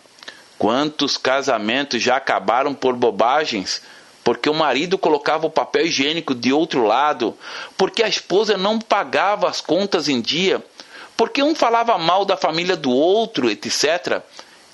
Quantos 0.60 1.18
casamentos 1.18 2.04
já 2.04 2.18
acabaram 2.18 2.76
por 2.76 2.94
bobagens? 2.94 3.82
Porque 4.24 4.50
o 4.50 4.54
marido 4.54 4.98
colocava 4.98 5.48
o 5.48 5.52
papel 5.52 5.88
higiênico 5.88 6.36
de 6.36 6.54
outro 6.54 6.86
lado, 6.86 7.36
porque 7.78 8.04
a 8.04 8.08
esposa 8.10 8.58
não 8.58 8.78
pagava 8.78 9.50
as 9.50 9.62
contas 9.62 10.08
em 10.08 10.22
dia, 10.22 10.64
porque 11.18 11.42
um 11.42 11.56
falava 11.56 11.98
mal 11.98 12.26
da 12.26 12.38
família 12.38 12.76
do 12.76 12.92
outro, 12.92 13.50
etc. 13.50 14.22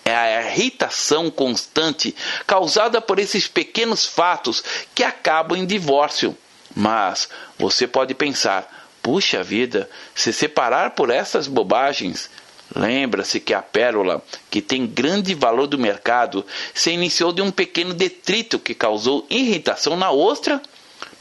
É 0.08 0.16
a 0.16 0.52
irritação 0.52 1.32
constante 1.32 2.16
causada 2.46 3.02
por 3.02 3.18
esses 3.18 3.48
pequenos 3.48 4.06
fatos 4.06 4.64
que 4.94 5.04
acabam 5.04 5.58
em 5.58 5.66
divórcio. 5.66 6.38
Mas 6.76 7.28
você 7.58 7.88
pode 7.88 8.14
pensar: 8.14 8.88
puxa 9.02 9.44
vida, 9.44 9.90
se 10.14 10.32
separar 10.32 10.92
por 10.92 11.10
essas 11.10 11.48
bobagens. 11.48 12.30
Lembra-se 12.76 13.40
que 13.40 13.54
a 13.54 13.62
pérola, 13.62 14.24
que 14.50 14.62
tem 14.62 14.88
grande 14.88 15.34
valor 15.34 15.68
do 15.68 15.78
mercado, 15.78 16.46
se 16.74 16.92
iniciou 16.92 17.32
de 17.32 17.42
um 17.42 17.52
pequeno 17.52 17.94
detrito 17.94 18.58
que 18.60 18.74
causou 18.74 19.26
irritação 19.30 19.96
na 19.96 20.12
ostra? 20.12 20.62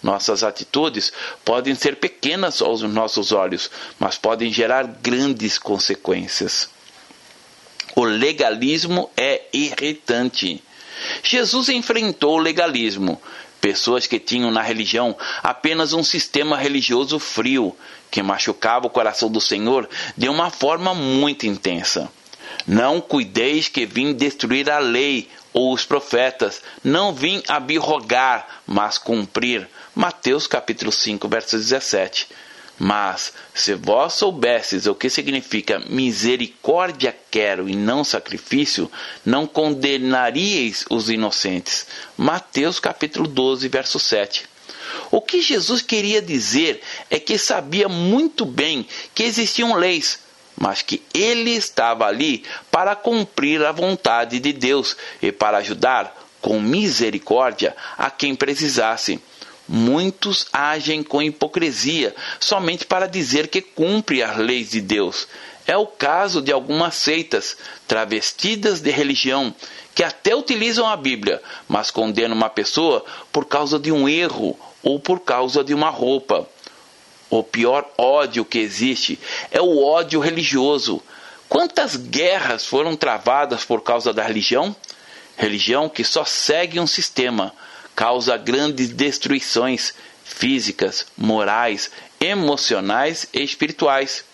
Nossas 0.02 0.44
atitudes 0.44 1.12
podem 1.44 1.74
ser 1.74 1.96
pequenas 1.96 2.60
aos 2.60 2.82
nossos 2.82 3.32
olhos, 3.32 3.70
mas 3.98 4.18
podem 4.18 4.52
gerar 4.52 4.84
grandes 4.84 5.58
consequências. 5.58 6.68
O 7.94 8.04
legalismo 8.04 9.10
é 9.16 9.42
irritante. 9.52 10.62
Jesus 11.22 11.68
enfrentou 11.68 12.36
o 12.36 12.42
legalismo, 12.42 13.20
pessoas 13.60 14.06
que 14.06 14.18
tinham 14.18 14.50
na 14.50 14.62
religião 14.62 15.16
apenas 15.42 15.92
um 15.92 16.02
sistema 16.02 16.56
religioso 16.56 17.18
frio, 17.18 17.76
que 18.10 18.22
machucava 18.22 18.86
o 18.86 18.90
coração 18.90 19.30
do 19.30 19.40
Senhor 19.40 19.88
de 20.16 20.28
uma 20.28 20.50
forma 20.50 20.94
muito 20.94 21.46
intensa. 21.46 22.10
Não 22.66 23.00
cuideis 23.00 23.68
que 23.68 23.86
vim 23.86 24.12
destruir 24.12 24.70
a 24.70 24.78
lei 24.78 25.28
ou 25.52 25.72
os 25.72 25.84
profetas, 25.84 26.62
não 26.82 27.14
vim 27.14 27.42
abirrogar, 27.48 28.46
mas 28.66 28.98
cumprir. 28.98 29.68
Mateus 29.94 30.46
capítulo 30.46 30.90
5, 30.90 31.28
verso 31.28 31.56
17. 31.56 32.28
Mas, 32.78 33.32
se 33.54 33.74
vós 33.74 34.14
soubesses 34.14 34.86
o 34.86 34.94
que 34.94 35.08
significa 35.08 35.78
misericórdia 35.78 37.16
quero 37.30 37.68
e 37.68 37.76
não 37.76 38.02
sacrifício, 38.02 38.90
não 39.24 39.46
condenaríeis 39.46 40.84
os 40.90 41.08
inocentes. 41.08 41.86
Mateus 42.16 42.80
capítulo 42.80 43.28
12, 43.28 43.68
verso 43.68 44.00
7. 44.00 44.46
O 45.10 45.20
que 45.20 45.40
Jesus 45.40 45.82
queria 45.82 46.20
dizer 46.20 46.80
é 47.08 47.20
que 47.20 47.38
sabia 47.38 47.88
muito 47.88 48.44
bem 48.44 48.86
que 49.14 49.22
existiam 49.22 49.74
leis, 49.74 50.18
mas 50.56 50.82
que 50.82 51.02
ele 51.12 51.50
estava 51.50 52.06
ali 52.06 52.44
para 52.70 52.96
cumprir 52.96 53.64
a 53.64 53.72
vontade 53.72 54.40
de 54.40 54.52
Deus 54.52 54.96
e 55.22 55.30
para 55.30 55.58
ajudar 55.58 56.24
com 56.40 56.60
misericórdia 56.60 57.74
a 57.96 58.10
quem 58.10 58.34
precisasse. 58.34 59.20
Muitos 59.66 60.46
agem 60.52 61.02
com 61.02 61.22
hipocrisia 61.22 62.14
somente 62.38 62.84
para 62.84 63.06
dizer 63.06 63.48
que 63.48 63.62
cumpre 63.62 64.22
as 64.22 64.36
leis 64.36 64.70
de 64.70 64.80
Deus. 64.80 65.26
É 65.66 65.76
o 65.76 65.86
caso 65.86 66.42
de 66.42 66.52
algumas 66.52 66.94
seitas 66.96 67.56
travestidas 67.88 68.80
de 68.80 68.90
religião 68.90 69.54
que 69.94 70.04
até 70.04 70.36
utilizam 70.36 70.86
a 70.86 70.96
Bíblia, 70.96 71.40
mas 71.66 71.90
condenam 71.90 72.36
uma 72.36 72.50
pessoa 72.50 73.04
por 73.32 73.46
causa 73.46 73.78
de 73.78 73.90
um 73.90 74.06
erro 74.06 74.58
ou 74.82 75.00
por 75.00 75.20
causa 75.20 75.64
de 75.64 75.72
uma 75.72 75.88
roupa. 75.88 76.46
O 77.30 77.42
pior 77.42 77.88
ódio 77.96 78.44
que 78.44 78.58
existe 78.58 79.18
é 79.50 79.62
o 79.62 79.82
ódio 79.82 80.20
religioso. 80.20 81.02
Quantas 81.48 81.96
guerras 81.96 82.66
foram 82.66 82.94
travadas 82.94 83.64
por 83.64 83.80
causa 83.80 84.12
da 84.12 84.22
religião? 84.22 84.76
Religião 85.36 85.88
que 85.88 86.04
só 86.04 86.24
segue 86.24 86.78
um 86.78 86.86
sistema 86.86 87.52
causa 87.94 88.36
grandes 88.36 88.88
destruições 88.90 89.94
físicas, 90.24 91.06
morais, 91.16 91.90
emocionais 92.20 93.26
e 93.32 93.42
espirituais. 93.42 94.24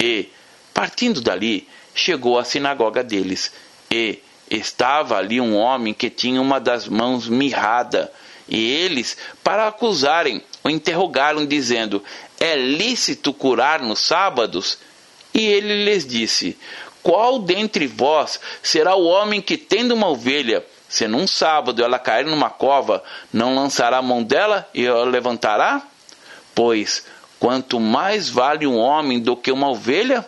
E, 0.00 0.28
partindo 0.72 1.20
dali, 1.20 1.68
chegou 1.94 2.38
à 2.38 2.44
sinagoga 2.44 3.02
deles. 3.02 3.52
E 3.90 4.20
estava 4.50 5.16
ali 5.16 5.40
um 5.40 5.56
homem 5.56 5.92
que 5.92 6.10
tinha 6.10 6.40
uma 6.40 6.58
das 6.58 6.88
mãos 6.88 7.28
mirrada. 7.28 8.12
E 8.48 8.58
eles, 8.58 9.16
para 9.42 9.68
acusarem, 9.68 10.42
o 10.62 10.70
interrogaram, 10.70 11.46
dizendo: 11.46 12.02
É 12.38 12.56
lícito 12.56 13.32
curar 13.32 13.80
nos 13.80 14.00
sábados? 14.00 14.78
E 15.32 15.40
ele 15.40 15.84
lhes 15.84 16.06
disse: 16.06 16.56
Qual 17.02 17.38
dentre 17.38 17.86
vós 17.86 18.38
será 18.62 18.94
o 18.94 19.04
homem 19.04 19.40
que, 19.40 19.56
tendo 19.56 19.94
uma 19.94 20.08
ovelha, 20.08 20.64
se 20.94 21.08
num 21.08 21.26
sábado 21.26 21.82
ela 21.82 21.98
cair 21.98 22.24
numa 22.24 22.48
cova, 22.48 23.02
não 23.32 23.52
lançará 23.52 23.98
a 23.98 24.02
mão 24.02 24.22
dela 24.22 24.64
e 24.72 24.86
a 24.86 25.02
levantará? 25.02 25.82
Pois 26.54 27.04
quanto 27.40 27.80
mais 27.80 28.28
vale 28.28 28.64
um 28.64 28.78
homem 28.78 29.18
do 29.18 29.36
que 29.36 29.50
uma 29.50 29.68
ovelha, 29.68 30.24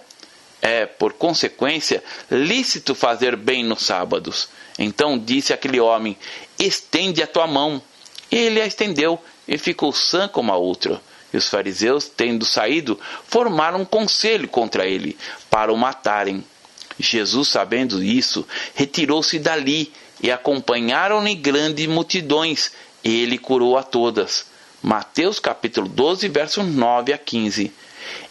é, 0.60 0.84
por 0.84 1.12
consequência, 1.12 2.02
lícito 2.28 2.96
fazer 2.96 3.36
bem 3.36 3.62
nos 3.62 3.82
sábados. 3.82 4.48
Então 4.76 5.16
disse 5.16 5.52
aquele 5.52 5.78
homem: 5.78 6.16
Estende 6.58 7.22
a 7.22 7.28
tua 7.28 7.46
mão. 7.46 7.80
E 8.28 8.34
ele 8.34 8.60
a 8.60 8.66
estendeu 8.66 9.22
e 9.46 9.56
ficou 9.56 9.92
sã 9.92 10.26
como 10.26 10.50
a 10.50 10.56
outra. 10.56 11.00
E 11.32 11.36
os 11.36 11.48
fariseus, 11.48 12.08
tendo 12.08 12.44
saído, 12.44 12.98
formaram 13.28 13.82
um 13.82 13.84
conselho 13.84 14.48
contra 14.48 14.84
ele, 14.84 15.16
para 15.48 15.72
o 15.72 15.76
matarem. 15.76 16.44
Jesus, 16.98 17.50
sabendo 17.50 18.02
isso, 18.02 18.44
retirou-se 18.74 19.38
dali 19.38 19.92
e 20.20 20.30
acompanharam-lhe 20.30 21.34
grandes 21.34 21.86
multidões, 21.86 22.72
e 23.04 23.22
ele 23.22 23.38
curou 23.38 23.76
a 23.76 23.82
todas. 23.82 24.46
Mateus 24.82 25.38
capítulo 25.38 25.88
12, 25.88 26.28
versos 26.28 26.64
9 26.64 27.12
a 27.12 27.18
15. 27.18 27.72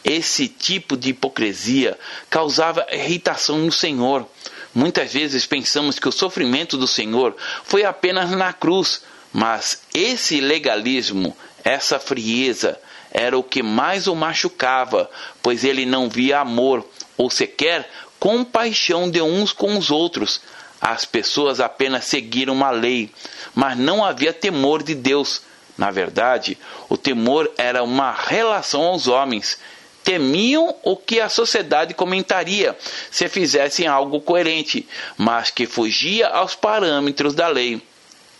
Esse 0.04 0.48
tipo 0.48 0.96
de 0.96 1.10
hipocrisia 1.10 1.98
causava 2.30 2.86
irritação 2.92 3.58
no 3.58 3.72
Senhor. 3.72 4.28
Muitas 4.74 5.14
vezes 5.14 5.46
pensamos 5.46 6.00
que 6.00 6.08
o 6.08 6.12
sofrimento 6.12 6.78
do 6.78 6.88
Senhor 6.88 7.36
foi 7.64 7.84
apenas 7.84 8.32
na 8.32 8.54
cruz, 8.54 9.04
mas 9.34 9.82
esse 9.94 10.40
legalismo, 10.40 11.36
essa 11.64 12.00
frieza, 12.00 12.80
era 13.12 13.38
o 13.38 13.44
que 13.44 13.64
mais 13.64 14.08
o 14.08 14.16
machucava, 14.16 15.10
pois 15.42 15.64
ele 15.64 15.86
não 15.86 16.10
via 16.10 16.40
amor 16.40 16.86
ou 17.18 17.30
sequer 17.30 17.90
compaixão 18.20 19.10
de 19.10 19.22
uns 19.22 19.54
com 19.54 19.78
os 19.78 19.90
outros, 19.90 20.42
as 20.86 21.04
pessoas 21.04 21.60
apenas 21.60 22.06
seguiram 22.06 22.54
uma 22.54 22.70
lei, 22.70 23.10
mas 23.56 23.76
não 23.76 24.06
havia 24.06 24.32
temor 24.32 24.84
de 24.84 24.94
Deus. 24.94 25.42
Na 25.76 25.90
verdade, 25.90 26.60
o 26.88 26.96
temor 26.96 27.52
era 27.58 27.82
uma 27.82 28.12
relação 28.12 28.84
aos 28.84 29.08
homens. 29.08 29.58
Temiam 30.04 30.76
o 30.84 30.96
que 30.96 31.20
a 31.20 31.28
sociedade 31.28 31.96
comentaria 31.96 32.78
se 33.10 33.28
fizessem 33.28 33.88
algo 33.88 34.22
coerente, 34.22 34.88
mas 35.18 35.50
que 35.50 35.66
fugia 35.66 36.28
aos 36.28 36.54
parâmetros 36.54 37.34
da 37.34 37.48
lei. 37.48 37.82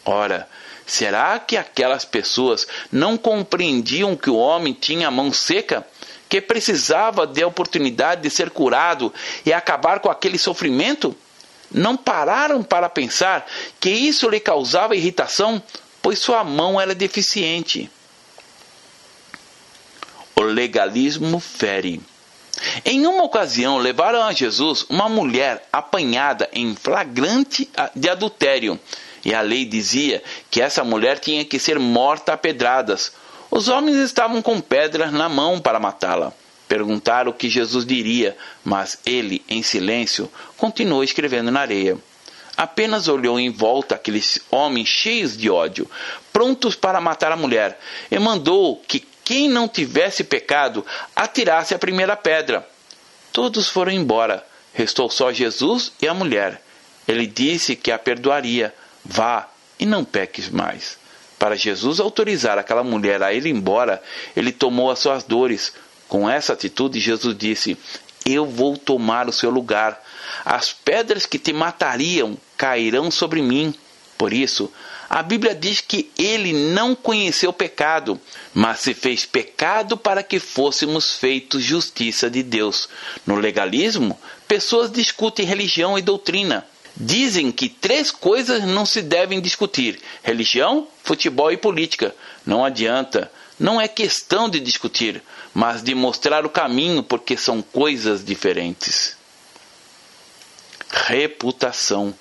Ora, 0.06 0.48
será 0.86 1.40
que 1.40 1.58
aquelas 1.58 2.06
pessoas 2.06 2.68
não 2.92 3.18
compreendiam 3.18 4.16
que 4.16 4.30
o 4.30 4.38
homem 4.38 4.72
tinha 4.72 5.08
a 5.08 5.12
mão 5.12 5.34
seca? 5.34 5.84
Que 6.30 6.40
precisava 6.40 7.26
de 7.26 7.44
oportunidade 7.44 8.22
de 8.22 8.30
ser 8.30 8.52
curado 8.52 9.12
e 9.44 9.52
acabar 9.52 10.00
com 10.00 10.12
aquele 10.12 10.38
sofrimento? 10.38 11.18
Não 11.76 11.98
pararam 11.98 12.64
para 12.64 12.90
pensar 12.90 13.46
que 13.80 13.90
isso 13.90 14.30
lhe 14.30 14.40
causava 14.40 14.96
irritação, 14.96 15.62
pois 16.02 16.20
sua 16.20 16.44
mão 16.44 16.80
era 16.80 16.96
deficiente. 16.96 17.92
O 20.36 20.42
legalismo 20.42 21.40
fere. 21.40 22.02
Em 22.86 23.06
uma 23.06 23.24
ocasião, 23.24 23.78
levaram 23.78 24.24
a 24.24 24.32
Jesus 24.32 24.86
uma 24.90 25.10
mulher 25.10 25.68
apanhada 25.72 26.50
em 26.54 26.74
flagrante 26.76 27.70
de 27.94 28.10
adultério, 28.10 28.80
e 29.26 29.34
a 29.34 29.42
lei 29.42 29.66
dizia 29.66 30.24
que 30.50 30.62
essa 30.62 30.84
mulher 30.84 31.20
tinha 31.20 31.44
que 31.44 31.60
ser 31.60 31.78
morta 31.78 32.34
a 32.34 32.38
pedradas. 32.38 33.12
Os 33.52 33.68
homens 33.68 33.98
estavam 33.98 34.42
com 34.42 34.62
pedras 34.62 35.12
na 35.12 35.28
mão 35.28 35.60
para 35.60 35.80
matá-la. 35.80 36.32
Perguntaram 36.68 37.32
o 37.32 37.34
que 37.34 37.50
Jesus 37.50 37.86
diria, 37.86 38.36
mas 38.64 38.98
ele, 39.06 39.44
em 39.48 39.62
silêncio, 39.62 40.32
continuou 40.58 41.04
escrevendo 41.04 41.52
na 41.52 41.62
areia. 41.62 41.98
Apenas 42.58 43.08
olhou 43.08 43.40
em 43.40 43.52
volta 43.52 43.96
aqueles 43.96 44.40
homens 44.50 44.88
cheios 44.88 45.38
de 45.38 45.50
ódio, 45.50 45.90
prontos 46.32 46.76
para 46.76 47.02
matar 47.02 47.32
a 47.32 47.36
mulher, 47.36 47.80
e 48.10 48.18
mandou 48.18 48.78
que 48.88 49.06
quem 49.24 49.50
não 49.50 49.68
tivesse 49.68 50.24
pecado 50.24 50.86
atirasse 51.16 51.74
a 51.74 51.80
primeira 51.80 52.16
pedra. 52.16 52.68
Todos 53.32 53.68
foram 53.68 53.92
embora, 53.92 54.46
restou 54.74 55.10
só 55.10 55.32
Jesus 55.32 55.92
e 56.02 56.08
a 56.08 56.14
mulher. 56.14 56.62
Ele 57.08 57.28
disse 57.28 57.76
que 57.76 57.92
a 57.92 58.00
perdoaria. 58.00 58.74
Vá 59.04 59.50
e 59.80 59.86
não 59.86 60.04
peques 60.04 60.50
mais. 60.50 60.98
Para 61.38 61.56
Jesus 61.56 62.00
autorizar 62.00 62.58
aquela 62.58 62.84
mulher 62.84 63.22
a 63.22 63.34
ir 63.34 63.46
embora, 63.46 64.02
ele 64.36 64.52
tomou 64.52 64.90
as 64.90 65.00
suas 65.00 65.24
dores, 65.24 65.74
com 66.08 66.30
essa 66.30 66.54
atitude, 66.54 67.00
Jesus 67.00 67.36
disse: 67.38 67.78
Eu 68.26 68.46
vou 68.46 68.78
tomar 68.78 69.28
o 69.28 69.34
seu 69.34 69.50
lugar. 69.50 70.02
As 70.44 70.72
pedras 70.72 71.26
que 71.26 71.40
te 71.40 71.54
matariam 71.54 72.38
cairão 72.58 73.10
sobre 73.10 73.42
mim. 73.42 73.74
Por 74.18 74.32
isso, 74.32 74.72
A 75.10 75.22
Bíblia 75.22 75.54
diz 75.54 75.82
que 75.82 76.10
ele 76.18 76.52
não 76.52 76.96
conheceu 76.96 77.54
pecado, 77.54 78.20
mas 78.54 78.80
se 78.80 78.94
fez 78.94 79.26
pecado 79.26 79.96
para 79.96 80.24
que 80.24 80.40
fôssemos 80.40 81.14
feitos 81.14 81.62
justiça 81.62 82.30
de 82.30 82.42
Deus. 82.42 82.90
No 83.26 83.36
legalismo, 83.36 84.20
pessoas 84.48 84.92
discutem 84.92 85.46
religião 85.46 85.98
e 85.98 86.02
doutrina. 86.02 86.66
Dizem 86.98 87.52
que 87.52 87.70
três 87.70 88.10
coisas 88.10 88.64
não 88.64 88.86
se 88.86 89.02
devem 89.02 89.42
discutir: 89.42 90.00
religião, 90.24 90.88
futebol 91.04 91.52
e 91.52 91.58
política. 91.58 92.16
Não 92.46 92.66
adianta. 92.66 93.32
Não 93.60 93.80
é 93.80 93.88
questão 93.88 94.50
de 94.50 94.60
discutir, 94.60 95.22
mas 95.56 95.82
de 95.82 95.96
mostrar 95.96 96.46
o 96.46 96.50
caminho, 96.50 97.02
porque 97.02 97.38
são 97.38 97.62
coisas 97.62 98.24
diferentes. 98.24 99.16
Reputação. 100.92 102.14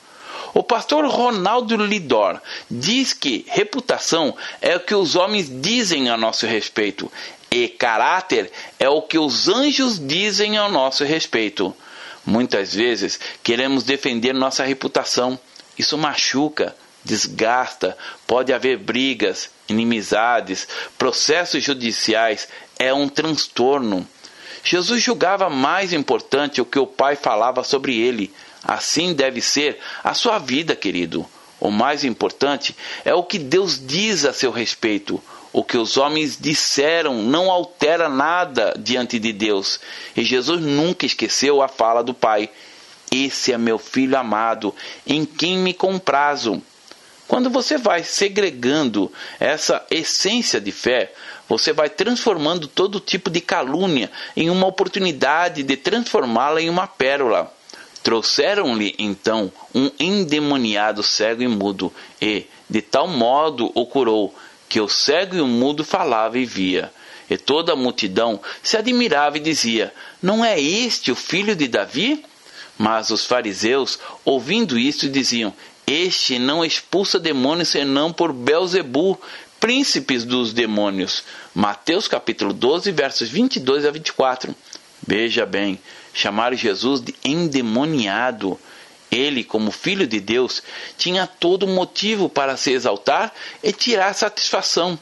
O 0.54 0.62
pastor 0.62 1.04
Ronaldo 1.06 1.76
Lidor 1.76 2.40
diz 2.70 3.12
que 3.12 3.44
reputação 3.48 4.36
é 4.62 4.76
o 4.76 4.80
que 4.80 4.94
os 4.94 5.16
homens 5.16 5.50
dizem 5.50 6.08
a 6.08 6.16
nosso 6.16 6.46
respeito 6.46 7.10
e 7.50 7.68
caráter 7.68 8.52
é 8.78 8.88
o 8.88 9.02
que 9.02 9.18
os 9.18 9.48
anjos 9.48 9.98
dizem 9.98 10.56
a 10.56 10.68
nosso 10.68 11.02
respeito. 11.02 11.74
Muitas 12.24 12.72
vezes 12.72 13.18
queremos 13.42 13.82
defender 13.82 14.32
nossa 14.32 14.62
reputação. 14.62 15.38
Isso 15.76 15.98
machuca, 15.98 16.76
desgasta, 17.04 17.96
pode 18.26 18.52
haver 18.52 18.78
brigas, 18.78 19.50
inimizades, 19.68 20.66
processos 20.96 21.62
judiciais, 21.62 22.48
é 22.78 22.92
um 22.92 23.08
transtorno. 23.08 24.06
Jesus 24.62 25.02
julgava 25.02 25.50
mais 25.50 25.92
importante 25.92 26.60
o 26.60 26.64
que 26.64 26.78
o 26.78 26.86
Pai 26.86 27.16
falava 27.16 27.62
sobre 27.62 27.98
ele, 27.98 28.32
Assim 28.64 29.12
deve 29.12 29.42
ser 29.42 29.78
a 30.02 30.14
sua 30.14 30.38
vida, 30.38 30.74
querido. 30.74 31.26
O 31.60 31.70
mais 31.70 32.02
importante 32.02 32.74
é 33.04 33.14
o 33.14 33.22
que 33.22 33.38
Deus 33.38 33.78
diz 33.78 34.24
a 34.24 34.32
seu 34.32 34.50
respeito. 34.50 35.22
O 35.52 35.62
que 35.62 35.76
os 35.76 35.96
homens 35.96 36.36
disseram 36.40 37.22
não 37.22 37.50
altera 37.50 38.08
nada 38.08 38.74
diante 38.76 39.18
de 39.18 39.32
Deus. 39.32 39.78
E 40.16 40.24
Jesus 40.24 40.62
nunca 40.62 41.04
esqueceu 41.04 41.62
a 41.62 41.68
fala 41.68 42.02
do 42.02 42.14
Pai: 42.14 42.48
Esse 43.12 43.52
é 43.52 43.58
meu 43.58 43.78
filho 43.78 44.18
amado, 44.18 44.74
em 45.06 45.24
quem 45.24 45.58
me 45.58 45.74
comprazo. 45.74 46.60
Quando 47.26 47.48
você 47.48 47.78
vai 47.78 48.04
segregando 48.04 49.10
essa 49.40 49.84
essência 49.90 50.60
de 50.60 50.70
fé, 50.70 51.12
você 51.48 51.72
vai 51.72 51.88
transformando 51.88 52.68
todo 52.68 53.00
tipo 53.00 53.30
de 53.30 53.40
calúnia 53.40 54.10
em 54.36 54.50
uma 54.50 54.66
oportunidade 54.66 55.62
de 55.62 55.76
transformá-la 55.76 56.60
em 56.60 56.68
uma 56.68 56.86
pérola. 56.86 57.52
Trouxeram-lhe 58.02 58.94
então 58.98 59.50
um 59.74 59.90
endemoniado 59.98 61.02
cego 61.02 61.42
e 61.42 61.48
mudo, 61.48 61.92
e, 62.20 62.44
de 62.68 62.82
tal 62.82 63.08
modo, 63.08 63.72
o 63.74 63.86
curou, 63.86 64.34
que 64.68 64.78
o 64.78 64.88
cego 64.88 65.36
e 65.36 65.40
o 65.40 65.46
mudo 65.46 65.82
falava 65.82 66.38
e 66.38 66.44
via. 66.44 66.92
E 67.30 67.38
toda 67.38 67.72
a 67.72 67.76
multidão 67.76 68.38
se 68.62 68.76
admirava 68.76 69.38
e 69.38 69.40
dizia: 69.40 69.94
Não 70.22 70.44
é 70.44 70.60
este 70.60 71.10
o 71.10 71.16
filho 71.16 71.56
de 71.56 71.66
Davi? 71.66 72.22
Mas 72.76 73.10
os 73.10 73.24
fariseus, 73.24 73.98
ouvindo 74.24 74.78
isto, 74.78 75.08
diziam: 75.08 75.54
Este 75.86 76.38
não 76.38 76.64
expulsa 76.64 77.18
demônios 77.18 77.68
senão 77.68 78.12
por 78.12 78.32
Belzebu, 78.32 79.20
príncipes 79.60 80.24
dos 80.24 80.52
demônios. 80.52 81.24
Mateus 81.54 82.08
capítulo 82.08 82.52
12, 82.52 82.90
versos 82.90 83.28
22 83.28 83.84
a 83.84 83.90
24. 83.90 84.54
Veja 85.06 85.44
bem, 85.44 85.78
chamaram 86.14 86.56
Jesus 86.56 87.02
de 87.02 87.14
endemoniado. 87.22 88.58
Ele, 89.10 89.44
como 89.44 89.70
filho 89.70 90.06
de 90.06 90.20
Deus, 90.20 90.62
tinha 90.96 91.26
todo 91.26 91.66
motivo 91.66 92.28
para 92.28 92.56
se 92.56 92.72
exaltar 92.72 93.32
e 93.62 93.70
tirar 93.72 94.14
satisfação, 94.14 94.98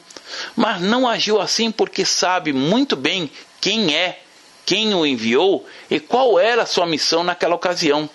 mas 0.55 0.81
não 0.81 1.07
agiu 1.07 1.41
assim 1.41 1.71
porque 1.71 2.05
sabe 2.05 2.53
muito 2.53 2.95
bem 2.95 3.31
quem 3.59 3.95
é, 3.95 4.21
quem 4.65 4.93
o 4.93 5.05
enviou 5.05 5.65
e 5.89 5.99
qual 5.99 6.37
era 6.37 6.65
sua 6.65 6.85
missão 6.85 7.23
naquela 7.23 7.55
ocasião. 7.55 8.09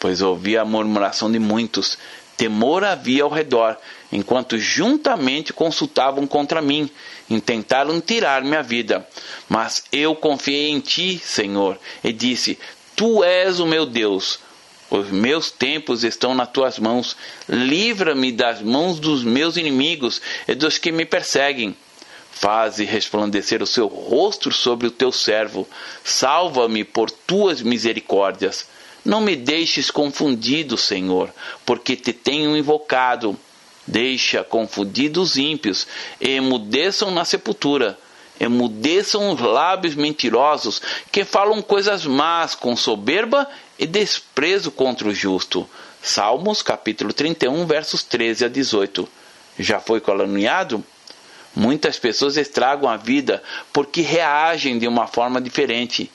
Pois 0.00 0.22
ouvia 0.22 0.62
a 0.62 0.64
murmuração 0.64 1.30
de 1.30 1.38
muitos, 1.38 1.98
temor 2.34 2.82
havia 2.82 3.22
ao 3.22 3.28
redor, 3.28 3.76
enquanto 4.10 4.56
juntamente 4.56 5.52
consultavam 5.52 6.26
contra 6.26 6.62
mim, 6.62 6.88
intentaram 7.28 8.00
tirar 8.00 8.42
minha 8.42 8.62
vida. 8.62 9.06
Mas 9.46 9.84
eu 9.92 10.16
confiei 10.16 10.70
em 10.70 10.80
ti, 10.80 11.20
Senhor, 11.22 11.78
e 12.02 12.14
disse: 12.14 12.58
Tu 12.96 13.22
és 13.22 13.60
o 13.60 13.66
meu 13.66 13.84
Deus. 13.84 14.38
Os 14.90 15.08
meus 15.10 15.50
tempos 15.50 16.02
estão 16.02 16.34
nas 16.34 16.50
tuas 16.50 16.78
mãos. 16.78 17.14
Livra-me 17.46 18.32
das 18.32 18.62
mãos 18.62 18.98
dos 18.98 19.22
meus 19.22 19.58
inimigos 19.58 20.20
e 20.48 20.54
dos 20.54 20.78
que 20.78 20.90
me 20.90 21.04
perseguem. 21.04 21.76
Faze 22.32 22.84
resplandecer 22.86 23.62
o 23.62 23.66
seu 23.66 23.86
rosto 23.86 24.50
sobre 24.50 24.86
o 24.86 24.90
teu 24.90 25.12
servo. 25.12 25.68
Salva-me 26.02 26.84
por 26.84 27.10
tuas 27.10 27.60
misericórdias. 27.60 28.66
Não 29.04 29.20
me 29.20 29.34
deixes 29.34 29.90
confundido, 29.90 30.76
Senhor, 30.76 31.32
porque 31.64 31.96
te 31.96 32.12
tenho 32.12 32.56
invocado. 32.56 33.38
Deixa 33.86 34.44
confundidos 34.44 35.36
ímpios, 35.36 35.86
e 36.20 36.30
emudeçam 36.30 37.10
na 37.10 37.24
sepultura. 37.24 37.98
Emudeçam 38.38 39.32
os 39.32 39.40
lábios 39.40 39.94
mentirosos, 39.94 40.80
que 41.10 41.24
falam 41.24 41.60
coisas 41.60 42.06
más 42.06 42.54
com 42.54 42.76
soberba 42.76 43.48
e 43.78 43.86
desprezo 43.86 44.70
contra 44.70 45.08
o 45.08 45.14
justo. 45.14 45.68
Salmos 46.02 46.62
capítulo 46.62 47.12
31, 47.12 47.66
versos 47.66 48.02
13 48.02 48.44
a 48.44 48.48
18. 48.48 49.08
Já 49.58 49.80
foi 49.80 50.00
caluniado? 50.00 50.84
Muitas 51.54 51.98
pessoas 51.98 52.36
estragam 52.36 52.88
a 52.88 52.96
vida 52.96 53.42
porque 53.72 54.00
reagem 54.00 54.78
de 54.78 54.86
uma 54.86 55.06
forma 55.06 55.40
diferente. 55.40 56.10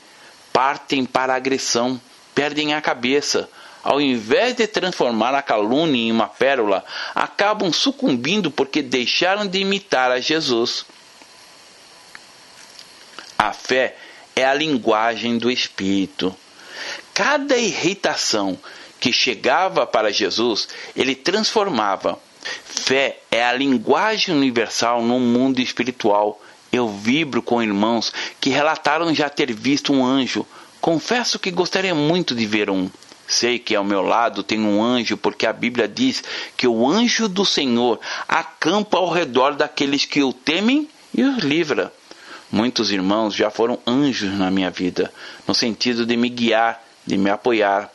Partem 0.51 1.05
para 1.05 1.33
a 1.33 1.35
agressão, 1.35 1.99
perdem 2.35 2.73
a 2.73 2.81
cabeça, 2.81 3.49
ao 3.81 4.01
invés 4.01 4.53
de 4.55 4.67
transformar 4.67 5.33
a 5.33 5.41
calúnia 5.41 6.01
em 6.01 6.11
uma 6.11 6.27
pérola, 6.27 6.83
acabam 7.13 7.71
sucumbindo 7.71 8.51
porque 8.51 8.81
deixaram 8.81 9.47
de 9.47 9.59
imitar 9.59 10.11
a 10.11 10.19
Jesus. 10.19 10.85
A 13.37 13.53
fé 13.53 13.95
é 14.35 14.43
a 14.43 14.53
linguagem 14.53 15.37
do 15.37 15.49
Espírito. 15.49 16.35
Cada 17.13 17.57
irritação 17.57 18.59
que 18.99 19.13
chegava 19.13 19.85
para 19.85 20.11
Jesus, 20.11 20.67
ele 20.95 21.15
transformava. 21.15 22.19
Fé 22.63 23.19
é 23.31 23.43
a 23.43 23.53
linguagem 23.53 24.35
universal 24.35 25.01
no 25.01 25.19
mundo 25.19 25.61
espiritual. 25.61 26.41
Eu 26.71 26.89
vibro 26.89 27.41
com 27.41 27.61
irmãos 27.61 28.11
que 28.41 28.49
relataram 28.49 29.13
já 29.13 29.29
ter 29.29 29.53
visto 29.53 29.93
um 29.93 30.03
anjo. 30.03 30.45
Confesso 30.85 31.39
que 31.39 31.49
gostaria 31.49 31.95
muito 31.95 32.35
de 32.35 32.45
ver 32.45 32.69
um. 32.69 32.87
Sei 33.27 33.57
que 33.57 33.75
ao 33.75 33.83
meu 33.83 34.03
lado 34.03 34.43
tem 34.43 34.59
um 34.59 34.83
anjo, 34.83 35.17
porque 35.17 35.47
a 35.47 35.51
Bíblia 35.51 35.87
diz 35.87 36.23
que 36.55 36.67
o 36.67 36.87
anjo 36.87 37.27
do 37.27 37.43
Senhor 37.43 37.99
acampa 38.27 38.97
ao 38.97 39.09
redor 39.09 39.55
daqueles 39.55 40.05
que 40.05 40.21
o 40.21 40.31
temem 40.31 40.87
e 41.11 41.23
os 41.23 41.39
livra. 41.43 41.91
Muitos 42.51 42.91
irmãos 42.91 43.33
já 43.33 43.49
foram 43.49 43.79
anjos 43.87 44.31
na 44.37 44.51
minha 44.51 44.69
vida, 44.69 45.11
no 45.47 45.55
sentido 45.55 46.05
de 46.05 46.15
me 46.15 46.29
guiar, 46.29 46.79
de 47.03 47.17
me 47.17 47.31
apoiar. 47.31 47.91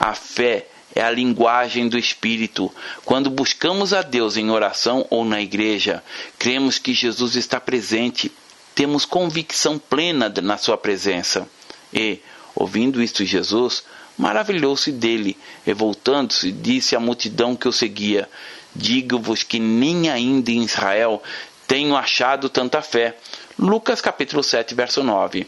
A 0.00 0.14
fé 0.14 0.68
é 0.94 1.02
a 1.02 1.10
linguagem 1.10 1.86
do 1.86 1.98
Espírito. 1.98 2.72
Quando 3.04 3.28
buscamos 3.28 3.92
a 3.92 4.00
Deus 4.00 4.38
em 4.38 4.50
oração 4.50 5.06
ou 5.10 5.22
na 5.22 5.42
igreja, 5.42 6.02
cremos 6.38 6.78
que 6.78 6.94
Jesus 6.94 7.36
está 7.36 7.60
presente, 7.60 8.32
temos 8.74 9.04
convicção 9.04 9.78
plena 9.78 10.32
na 10.40 10.56
Sua 10.56 10.78
presença. 10.78 11.46
E, 11.92 12.20
ouvindo 12.54 13.02
isto, 13.02 13.24
Jesus 13.24 13.84
maravilhou-se 14.16 14.92
dele, 14.92 15.36
e 15.66 15.72
voltando-se, 15.72 16.52
disse 16.52 16.94
à 16.94 17.00
multidão 17.00 17.56
que 17.56 17.68
o 17.68 17.72
seguia: 17.72 18.28
Digo-vos 18.74 19.42
que 19.42 19.58
nem 19.58 20.08
ainda 20.10 20.50
em 20.50 20.62
Israel 20.62 21.22
tenho 21.66 21.96
achado 21.96 22.48
tanta 22.48 22.82
fé. 22.82 23.16
Lucas 23.58 24.00
capítulo 24.00 24.42
7, 24.42 24.74
verso 24.74 25.02
9. 25.02 25.46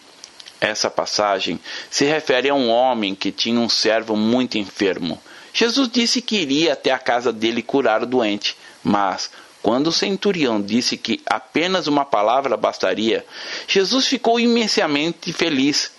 Essa 0.60 0.90
passagem 0.90 1.60
se 1.90 2.04
refere 2.04 2.48
a 2.48 2.54
um 2.54 2.70
homem 2.70 3.14
que 3.14 3.30
tinha 3.30 3.60
um 3.60 3.68
servo 3.68 4.16
muito 4.16 4.56
enfermo. 4.56 5.20
Jesus 5.52 5.88
disse 5.88 6.20
que 6.20 6.36
iria 6.36 6.72
até 6.72 6.90
a 6.90 6.98
casa 6.98 7.32
dele 7.32 7.62
curar 7.62 8.02
o 8.02 8.06
doente, 8.06 8.56
mas 8.82 9.30
quando 9.62 9.86
o 9.86 9.92
centurião 9.92 10.60
disse 10.60 10.96
que 10.96 11.20
apenas 11.24 11.86
uma 11.86 12.04
palavra 12.04 12.56
bastaria, 12.56 13.24
Jesus 13.68 14.06
ficou 14.06 14.38
imensamente 14.40 15.32
feliz 15.32 15.92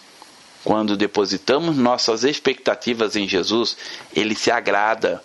quando 0.66 0.98
depositamos 0.98 1.78
nossas 1.78 2.24
expectativas 2.24 3.16
em 3.16 3.28
Jesus, 3.28 3.78
ele 4.16 4.34
se 4.36 4.50
agrada. 4.50 5.24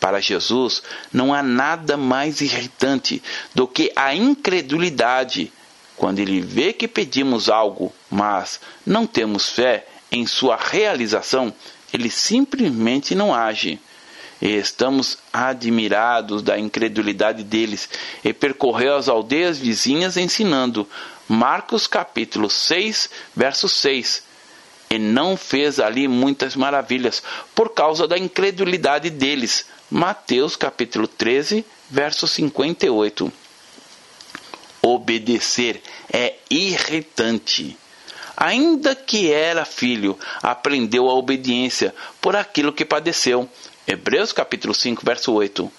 Para 0.00 0.18
Jesus, 0.18 0.82
não 1.12 1.34
há 1.34 1.42
nada 1.42 1.96
mais 1.96 2.40
irritante 2.40 3.22
do 3.54 3.68
que 3.68 3.92
a 3.94 4.14
incredulidade. 4.14 5.52
Quando 5.94 6.20
ele 6.20 6.40
vê 6.40 6.72
que 6.72 6.88
pedimos 6.88 7.50
algo, 7.50 7.92
mas 8.08 8.60
não 8.86 9.06
temos 9.06 9.50
fé 9.50 9.86
em 10.10 10.26
sua 10.26 10.56
realização, 10.56 11.52
ele 11.92 12.08
simplesmente 12.08 13.14
não 13.14 13.34
age. 13.34 13.78
e 14.40 14.56
estamos 14.56 15.18
admirados 15.32 16.42
da 16.42 16.56
incredulidade 16.56 17.42
deles, 17.42 17.90
e 18.24 18.32
percorreu 18.32 18.96
as 18.96 19.08
aldeias 19.08 19.58
vizinhas 19.58 20.16
ensinando. 20.16 20.88
Marcos 21.28 21.88
capítulo 21.88 22.48
6, 22.48 23.10
verso 23.34 23.68
6. 23.68 24.27
E 24.90 24.98
não 24.98 25.36
fez 25.36 25.78
ali 25.78 26.08
muitas 26.08 26.56
maravilhas, 26.56 27.22
por 27.54 27.70
causa 27.70 28.08
da 28.08 28.16
incredulidade 28.16 29.10
deles. 29.10 29.66
Mateus 29.90 30.56
capítulo 30.56 31.06
13, 31.06 31.64
verso 31.90 32.26
58. 32.26 33.32
Obedecer 34.82 35.82
é 36.12 36.36
irritante. 36.50 37.76
Ainda 38.36 38.94
que 38.94 39.32
era 39.32 39.64
filho, 39.64 40.16
aprendeu 40.42 41.08
a 41.08 41.14
obediência 41.14 41.94
por 42.20 42.36
aquilo 42.36 42.72
que 42.72 42.84
padeceu. 42.84 43.48
Hebreus 43.86 44.32
capítulo 44.32 44.72
5, 44.74 45.04
verso 45.04 45.32
8. 45.32 45.72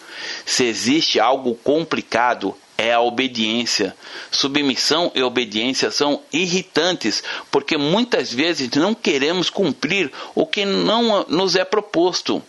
Se 0.45 0.65
existe 0.65 1.19
algo 1.19 1.55
complicado, 1.55 2.55
é 2.79 2.93
a 2.93 3.01
obediência. 3.01 3.93
Submissão 4.31 5.11
e 5.13 5.21
obediência 5.21 5.91
são 5.91 6.21
irritantes, 6.31 7.21
porque 7.51 7.77
muitas 7.77 8.33
vezes 8.33 8.69
não 8.71 8.95
queremos 8.95 9.49
cumprir 9.49 10.09
o 10.33 10.45
que 10.45 10.63
não 10.63 11.25
nos 11.27 11.57
é 11.57 11.65
proposto. 11.65 12.41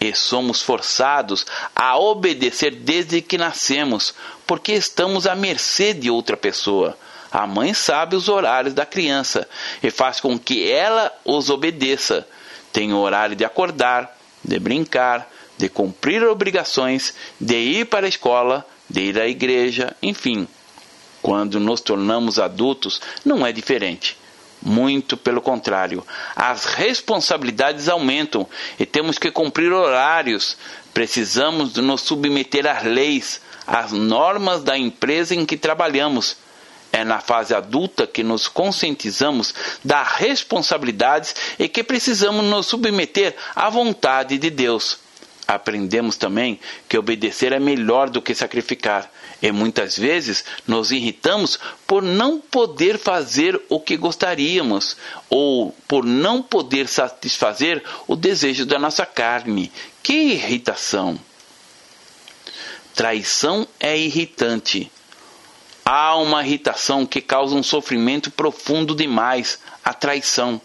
E 0.00 0.12
somos 0.14 0.60
forçados 0.60 1.46
a 1.74 1.96
obedecer 1.96 2.74
desde 2.74 3.22
que 3.22 3.38
nascemos, 3.38 4.12
porque 4.44 4.72
estamos 4.72 5.28
à 5.28 5.36
mercê 5.36 5.94
de 5.94 6.10
outra 6.10 6.36
pessoa. 6.36 6.98
A 7.30 7.46
mãe 7.46 7.72
sabe 7.72 8.16
os 8.16 8.28
horários 8.28 8.74
da 8.74 8.84
criança 8.84 9.48
e 9.80 9.92
faz 9.92 10.18
com 10.18 10.36
que 10.36 10.68
ela 10.68 11.12
os 11.24 11.50
obedeça. 11.50 12.26
Tem 12.72 12.92
o 12.92 12.98
horário 12.98 13.36
de 13.36 13.44
acordar, 13.44 14.18
de 14.44 14.58
brincar, 14.58 15.30
de 15.56 15.68
cumprir 15.68 16.24
obrigações, 16.24 17.14
de 17.40 17.56
ir 17.56 17.86
para 17.86 18.06
a 18.06 18.08
escola, 18.08 18.66
de 18.88 19.00
ir 19.00 19.18
à 19.20 19.26
igreja, 19.26 19.96
enfim. 20.02 20.46
Quando 21.22 21.58
nos 21.58 21.80
tornamos 21.80 22.38
adultos, 22.38 23.00
não 23.24 23.44
é 23.46 23.52
diferente. 23.52 24.16
Muito 24.62 25.16
pelo 25.16 25.40
contrário, 25.40 26.04
as 26.34 26.64
responsabilidades 26.64 27.88
aumentam 27.88 28.48
e 28.78 28.86
temos 28.86 29.18
que 29.18 29.30
cumprir 29.30 29.72
horários. 29.72 30.56
Precisamos 30.94 31.74
nos 31.74 32.00
submeter 32.02 32.66
às 32.66 32.82
leis, 32.82 33.40
às 33.66 33.92
normas 33.92 34.62
da 34.62 34.76
empresa 34.76 35.34
em 35.34 35.44
que 35.44 35.56
trabalhamos. 35.56 36.36
É 36.92 37.04
na 37.04 37.20
fase 37.20 37.54
adulta 37.54 38.06
que 38.06 38.22
nos 38.22 38.48
conscientizamos 38.48 39.54
das 39.84 40.08
responsabilidades 40.12 41.34
e 41.58 41.68
que 41.68 41.84
precisamos 41.84 42.44
nos 42.44 42.66
submeter 42.66 43.36
à 43.54 43.68
vontade 43.68 44.38
de 44.38 44.48
Deus. 44.48 44.98
Aprendemos 45.46 46.16
também 46.16 46.58
que 46.88 46.98
obedecer 46.98 47.52
é 47.52 47.60
melhor 47.60 48.10
do 48.10 48.20
que 48.20 48.34
sacrificar, 48.34 49.10
e 49.40 49.52
muitas 49.52 49.96
vezes 49.96 50.44
nos 50.66 50.90
irritamos 50.90 51.58
por 51.86 52.02
não 52.02 52.40
poder 52.40 52.98
fazer 52.98 53.60
o 53.68 53.78
que 53.78 53.96
gostaríamos, 53.96 54.96
ou 55.30 55.72
por 55.86 56.04
não 56.04 56.42
poder 56.42 56.88
satisfazer 56.88 57.82
o 58.08 58.16
desejo 58.16 58.66
da 58.66 58.78
nossa 58.78 59.06
carne. 59.06 59.70
Que 60.02 60.14
irritação! 60.32 61.18
Traição 62.96 63.68
é 63.78 63.96
irritante. 63.96 64.90
Há 65.84 66.16
uma 66.16 66.42
irritação 66.44 67.06
que 67.06 67.20
causa 67.20 67.54
um 67.54 67.62
sofrimento 67.62 68.30
profundo 68.30 68.94
demais, 68.94 69.60
a 69.84 69.94
traição. 69.94 70.60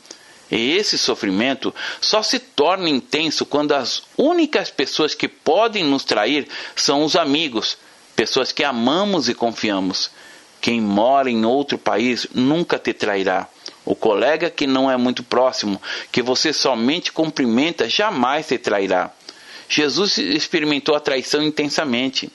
E 0.51 0.75
esse 0.75 0.97
sofrimento 0.97 1.73
só 2.01 2.21
se 2.21 2.37
torna 2.37 2.89
intenso 2.89 3.45
quando 3.45 3.71
as 3.71 4.03
únicas 4.17 4.69
pessoas 4.69 5.15
que 5.15 5.27
podem 5.27 5.83
nos 5.85 6.03
trair 6.03 6.47
são 6.75 7.05
os 7.05 7.15
amigos, 7.15 7.77
pessoas 8.15 8.51
que 8.51 8.63
amamos 8.63 9.29
e 9.29 9.33
confiamos. 9.33 10.11
Quem 10.59 10.81
mora 10.81 11.29
em 11.29 11.45
outro 11.45 11.77
país 11.77 12.27
nunca 12.33 12.77
te 12.77 12.93
trairá. 12.93 13.47
O 13.85 13.95
colega 13.95 14.49
que 14.49 14.67
não 14.67 14.91
é 14.91 14.97
muito 14.97 15.23
próximo, 15.23 15.81
que 16.11 16.21
você 16.21 16.53
somente 16.53 17.11
cumprimenta, 17.11 17.89
jamais 17.89 18.47
te 18.47 18.57
trairá. 18.57 19.11
Jesus 19.67 20.17
experimentou 20.17 20.93
a 20.95 20.99
traição 20.99 21.41
intensamente. 21.41 22.29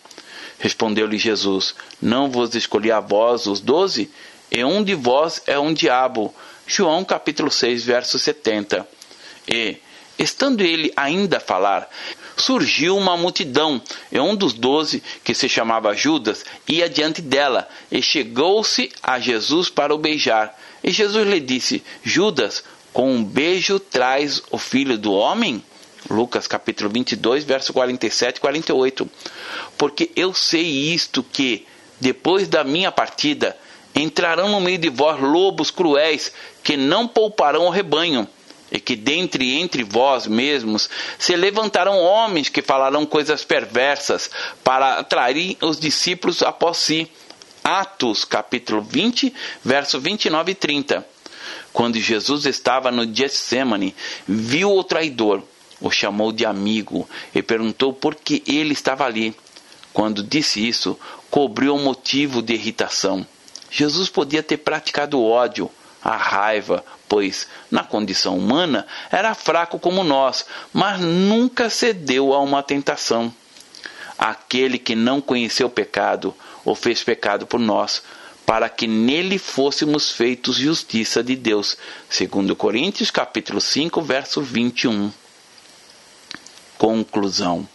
Respondeu-lhe 0.58 1.18
Jesus: 1.18 1.74
Não 2.00 2.30
vos 2.30 2.54
escolhi 2.54 2.90
a 2.90 2.98
vós 2.98 3.46
os 3.46 3.60
doze? 3.60 4.10
E 4.50 4.64
um 4.64 4.82
de 4.82 4.94
vós 4.94 5.42
é 5.46 5.58
um 5.58 5.72
diabo. 5.72 6.34
João 6.66 7.04
capítulo 7.04 7.50
6, 7.50 7.84
verso 7.84 8.18
70. 8.18 8.86
E, 9.48 9.76
estando 10.18 10.62
ele 10.62 10.92
ainda 10.96 11.36
a 11.36 11.40
falar, 11.40 11.88
surgiu 12.36 12.96
uma 12.96 13.16
multidão, 13.16 13.80
e 14.10 14.18
um 14.18 14.34
dos 14.34 14.52
doze, 14.52 15.02
que 15.22 15.32
se 15.32 15.48
chamava 15.48 15.94
Judas, 15.94 16.44
ia 16.68 16.88
diante 16.88 17.22
dela, 17.22 17.68
e 17.90 18.02
chegou-se 18.02 18.90
a 19.02 19.18
Jesus 19.20 19.70
para 19.70 19.94
o 19.94 19.98
beijar. 19.98 20.58
E 20.82 20.90
Jesus 20.90 21.26
lhe 21.26 21.40
disse: 21.40 21.82
Judas, 22.02 22.64
com 22.92 23.14
um 23.14 23.24
beijo 23.24 23.78
traz 23.78 24.42
o 24.50 24.58
filho 24.58 24.98
do 24.98 25.12
homem? 25.12 25.62
Lucas 26.10 26.46
capítulo 26.46 26.90
22, 26.90 27.44
verso 27.44 27.72
47 27.72 28.36
e 28.36 28.40
48. 28.40 29.10
Porque 29.76 30.10
eu 30.16 30.32
sei 30.34 30.64
isto 30.92 31.22
que, 31.22 31.66
depois 32.00 32.48
da 32.48 32.62
minha 32.64 32.92
partida, 32.92 33.56
entrarão 33.94 34.48
no 34.48 34.60
meio 34.60 34.78
de 34.78 34.90
vós 34.90 35.18
lobos 35.20 35.70
cruéis, 35.70 36.32
que 36.66 36.76
não 36.76 37.06
pouparão 37.06 37.66
o 37.66 37.70
rebanho, 37.70 38.26
e 38.72 38.80
que 38.80 38.96
dentre 38.96 39.54
entre 39.54 39.84
vós 39.84 40.26
mesmos 40.26 40.90
se 41.16 41.36
levantarão 41.36 42.00
homens 42.00 42.48
que 42.48 42.60
falarão 42.60 43.06
coisas 43.06 43.44
perversas 43.44 44.28
para 44.64 44.98
atrair 44.98 45.56
os 45.62 45.78
discípulos 45.78 46.42
após 46.42 46.78
si. 46.78 47.08
Atos, 47.62 48.24
capítulo 48.24 48.82
20, 48.82 49.32
verso 49.64 50.00
29 50.00 50.50
e 50.50 50.54
30. 50.56 51.06
Quando 51.72 52.00
Jesus 52.00 52.46
estava 52.46 52.90
no 52.90 53.14
Getsemane, 53.14 53.94
viu 54.26 54.76
o 54.76 54.82
traidor, 54.82 55.44
o 55.80 55.88
chamou 55.88 56.32
de 56.32 56.44
amigo 56.44 57.08
e 57.32 57.44
perguntou 57.44 57.92
por 57.92 58.16
que 58.16 58.42
ele 58.44 58.72
estava 58.72 59.04
ali. 59.04 59.36
Quando 59.92 60.20
disse 60.20 60.66
isso, 60.66 60.98
cobriu 61.30 61.76
um 61.76 61.84
motivo 61.84 62.42
de 62.42 62.54
irritação. 62.54 63.24
Jesus 63.70 64.08
podia 64.08 64.42
ter 64.42 64.56
praticado 64.56 65.20
o 65.20 65.30
ódio, 65.30 65.70
a 66.06 66.16
raiva, 66.16 66.84
pois, 67.08 67.48
na 67.68 67.82
condição 67.82 68.38
humana, 68.38 68.86
era 69.10 69.34
fraco 69.34 69.76
como 69.76 70.04
nós, 70.04 70.46
mas 70.72 71.00
nunca 71.00 71.68
cedeu 71.68 72.32
a 72.32 72.40
uma 72.40 72.62
tentação. 72.62 73.34
Aquele 74.16 74.78
que 74.78 74.94
não 74.94 75.20
conheceu 75.20 75.68
pecado, 75.68 76.32
o 76.64 76.76
fez 76.76 77.02
pecado 77.02 77.44
por 77.44 77.58
nós, 77.58 78.04
para 78.46 78.68
que 78.68 78.86
nele 78.86 79.36
fôssemos 79.36 80.12
feitos 80.12 80.54
justiça 80.54 81.24
de 81.24 81.34
Deus. 81.34 81.76
Segundo 82.08 82.54
Coríntios, 82.54 83.10
capítulo 83.10 83.60
5, 83.60 84.00
verso 84.00 84.40
21. 84.40 85.10
Conclusão. 86.78 87.68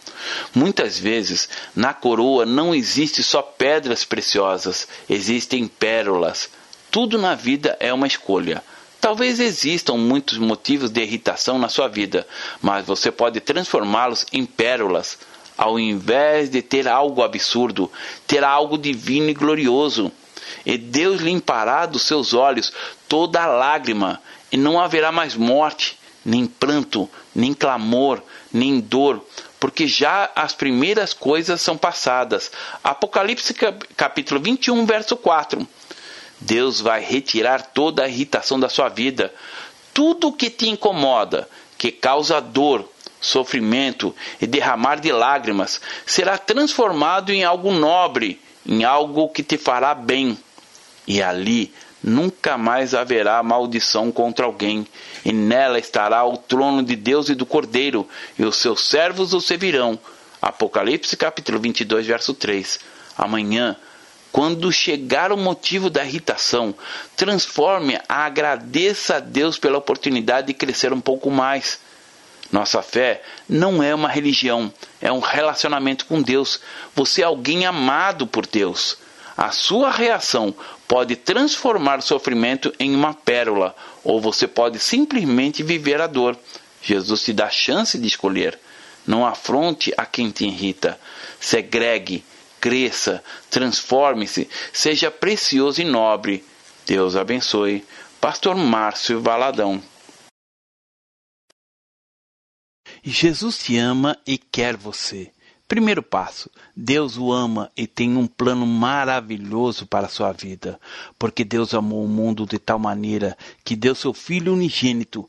Muitas 0.54 0.98
vezes, 0.98 1.50
na 1.76 1.92
coroa 1.92 2.46
não 2.46 2.74
existe 2.74 3.22
só 3.22 3.42
pedras 3.42 4.04
preciosas, 4.04 4.88
existem 5.06 5.68
pérolas. 5.68 6.48
Tudo 6.92 7.16
na 7.16 7.34
vida 7.34 7.74
é 7.80 7.90
uma 7.90 8.06
escolha. 8.06 8.62
Talvez 9.00 9.40
existam 9.40 9.94
muitos 9.94 10.36
motivos 10.36 10.90
de 10.90 11.00
irritação 11.00 11.58
na 11.58 11.70
sua 11.70 11.88
vida, 11.88 12.26
mas 12.60 12.84
você 12.84 13.10
pode 13.10 13.40
transformá-los 13.40 14.26
em 14.30 14.44
pérolas. 14.44 15.18
Ao 15.56 15.80
invés 15.80 16.50
de 16.50 16.60
ter 16.60 16.86
algo 16.86 17.22
absurdo, 17.22 17.90
terá 18.26 18.50
algo 18.50 18.76
divino 18.76 19.30
e 19.30 19.32
glorioso. 19.32 20.12
E 20.66 20.76
Deus 20.76 21.22
limpará 21.22 21.86
dos 21.86 22.02
seus 22.02 22.34
olhos 22.34 22.70
toda 23.08 23.46
lágrima, 23.46 24.20
e 24.52 24.58
não 24.58 24.78
haverá 24.78 25.10
mais 25.10 25.34
morte, 25.34 25.98
nem 26.22 26.44
pranto, 26.44 27.08
nem 27.34 27.54
clamor, 27.54 28.20
nem 28.52 28.78
dor, 28.78 29.24
porque 29.58 29.86
já 29.86 30.30
as 30.36 30.52
primeiras 30.52 31.14
coisas 31.14 31.58
são 31.62 31.74
passadas. 31.74 32.52
Apocalipse 32.84 33.54
capítulo 33.96 34.40
21, 34.40 34.84
verso 34.84 35.16
4. 35.16 35.66
Deus 36.42 36.80
vai 36.80 37.00
retirar 37.00 37.62
toda 37.62 38.04
a 38.04 38.08
irritação 38.08 38.58
da 38.58 38.68
sua 38.68 38.88
vida. 38.88 39.32
Tudo 39.94 40.32
que 40.32 40.50
te 40.50 40.68
incomoda, 40.68 41.48
que 41.78 41.90
causa 41.90 42.40
dor, 42.40 42.88
sofrimento 43.20 44.14
e 44.40 44.46
derramar 44.46 44.96
de 44.96 45.12
lágrimas, 45.12 45.80
será 46.04 46.36
transformado 46.36 47.30
em 47.30 47.44
algo 47.44 47.72
nobre, 47.72 48.40
em 48.66 48.84
algo 48.84 49.28
que 49.28 49.42
te 49.42 49.56
fará 49.56 49.94
bem. 49.94 50.36
E 51.06 51.22
ali 51.22 51.72
nunca 52.02 52.58
mais 52.58 52.94
haverá 52.94 53.40
maldição 53.42 54.10
contra 54.10 54.44
alguém, 54.44 54.86
e 55.24 55.32
nela 55.32 55.78
estará 55.78 56.24
o 56.24 56.36
trono 56.36 56.82
de 56.82 56.96
Deus 56.96 57.28
e 57.28 57.34
do 57.34 57.46
Cordeiro, 57.46 58.08
e 58.36 58.44
os 58.44 58.56
seus 58.56 58.88
servos 58.88 59.32
o 59.32 59.40
servirão. 59.40 59.98
Apocalipse 60.40 61.16
capítulo 61.16 61.60
22, 61.60 62.04
verso 62.04 62.34
3. 62.34 62.80
Amanhã, 63.16 63.76
quando 64.32 64.72
chegar 64.72 65.30
o 65.30 65.36
motivo 65.36 65.90
da 65.90 66.02
irritação, 66.02 66.74
transforme-a, 67.14 68.02
agradeça 68.08 69.16
a 69.16 69.20
Deus 69.20 69.58
pela 69.58 69.76
oportunidade 69.76 70.46
de 70.46 70.54
crescer 70.54 70.90
um 70.92 71.00
pouco 71.00 71.30
mais. 71.30 71.78
Nossa 72.50 72.82
fé 72.82 73.22
não 73.48 73.82
é 73.82 73.94
uma 73.94 74.08
religião, 74.08 74.72
é 75.00 75.12
um 75.12 75.20
relacionamento 75.20 76.06
com 76.06 76.22
Deus. 76.22 76.60
Você 76.94 77.20
é 77.20 77.24
alguém 77.24 77.66
amado 77.66 78.26
por 78.26 78.46
Deus. 78.46 78.96
A 79.36 79.50
sua 79.50 79.90
reação 79.90 80.54
pode 80.88 81.16
transformar 81.16 81.98
o 81.98 82.02
sofrimento 82.02 82.72
em 82.78 82.94
uma 82.94 83.14
pérola, 83.14 83.74
ou 84.02 84.20
você 84.20 84.46
pode 84.46 84.78
simplesmente 84.78 85.62
viver 85.62 86.00
a 86.00 86.06
dor. 86.06 86.36
Jesus 86.82 87.22
te 87.22 87.32
dá 87.32 87.46
a 87.46 87.50
chance 87.50 87.98
de 87.98 88.06
escolher. 88.06 88.58
Não 89.06 89.26
afronte 89.26 89.92
a 89.96 90.06
quem 90.06 90.30
te 90.30 90.44
irrita. 90.44 90.98
Segregue, 91.40 92.24
cresça, 92.62 93.24
transforme-se, 93.50 94.48
seja 94.72 95.10
precioso 95.10 95.82
e 95.82 95.84
nobre. 95.84 96.44
Deus 96.86 97.16
abençoe. 97.16 97.84
Pastor 98.20 98.54
Márcio 98.54 99.20
Valadão. 99.20 99.82
Jesus 103.02 103.58
te 103.58 103.76
ama 103.76 104.16
e 104.24 104.38
quer 104.38 104.76
você. 104.76 105.32
Primeiro 105.66 106.04
passo: 106.04 106.48
Deus 106.76 107.16
o 107.16 107.32
ama 107.32 107.72
e 107.76 107.84
tem 107.84 108.16
um 108.16 108.28
plano 108.28 108.64
maravilhoso 108.64 109.84
para 109.84 110.06
a 110.06 110.10
sua 110.10 110.30
vida, 110.30 110.78
porque 111.18 111.42
Deus 111.42 111.74
amou 111.74 112.04
o 112.04 112.08
mundo 112.08 112.46
de 112.46 112.60
tal 112.60 112.78
maneira 112.78 113.36
que 113.64 113.74
deu 113.74 113.94
seu 113.94 114.12
Filho 114.12 114.52
unigênito 114.52 115.28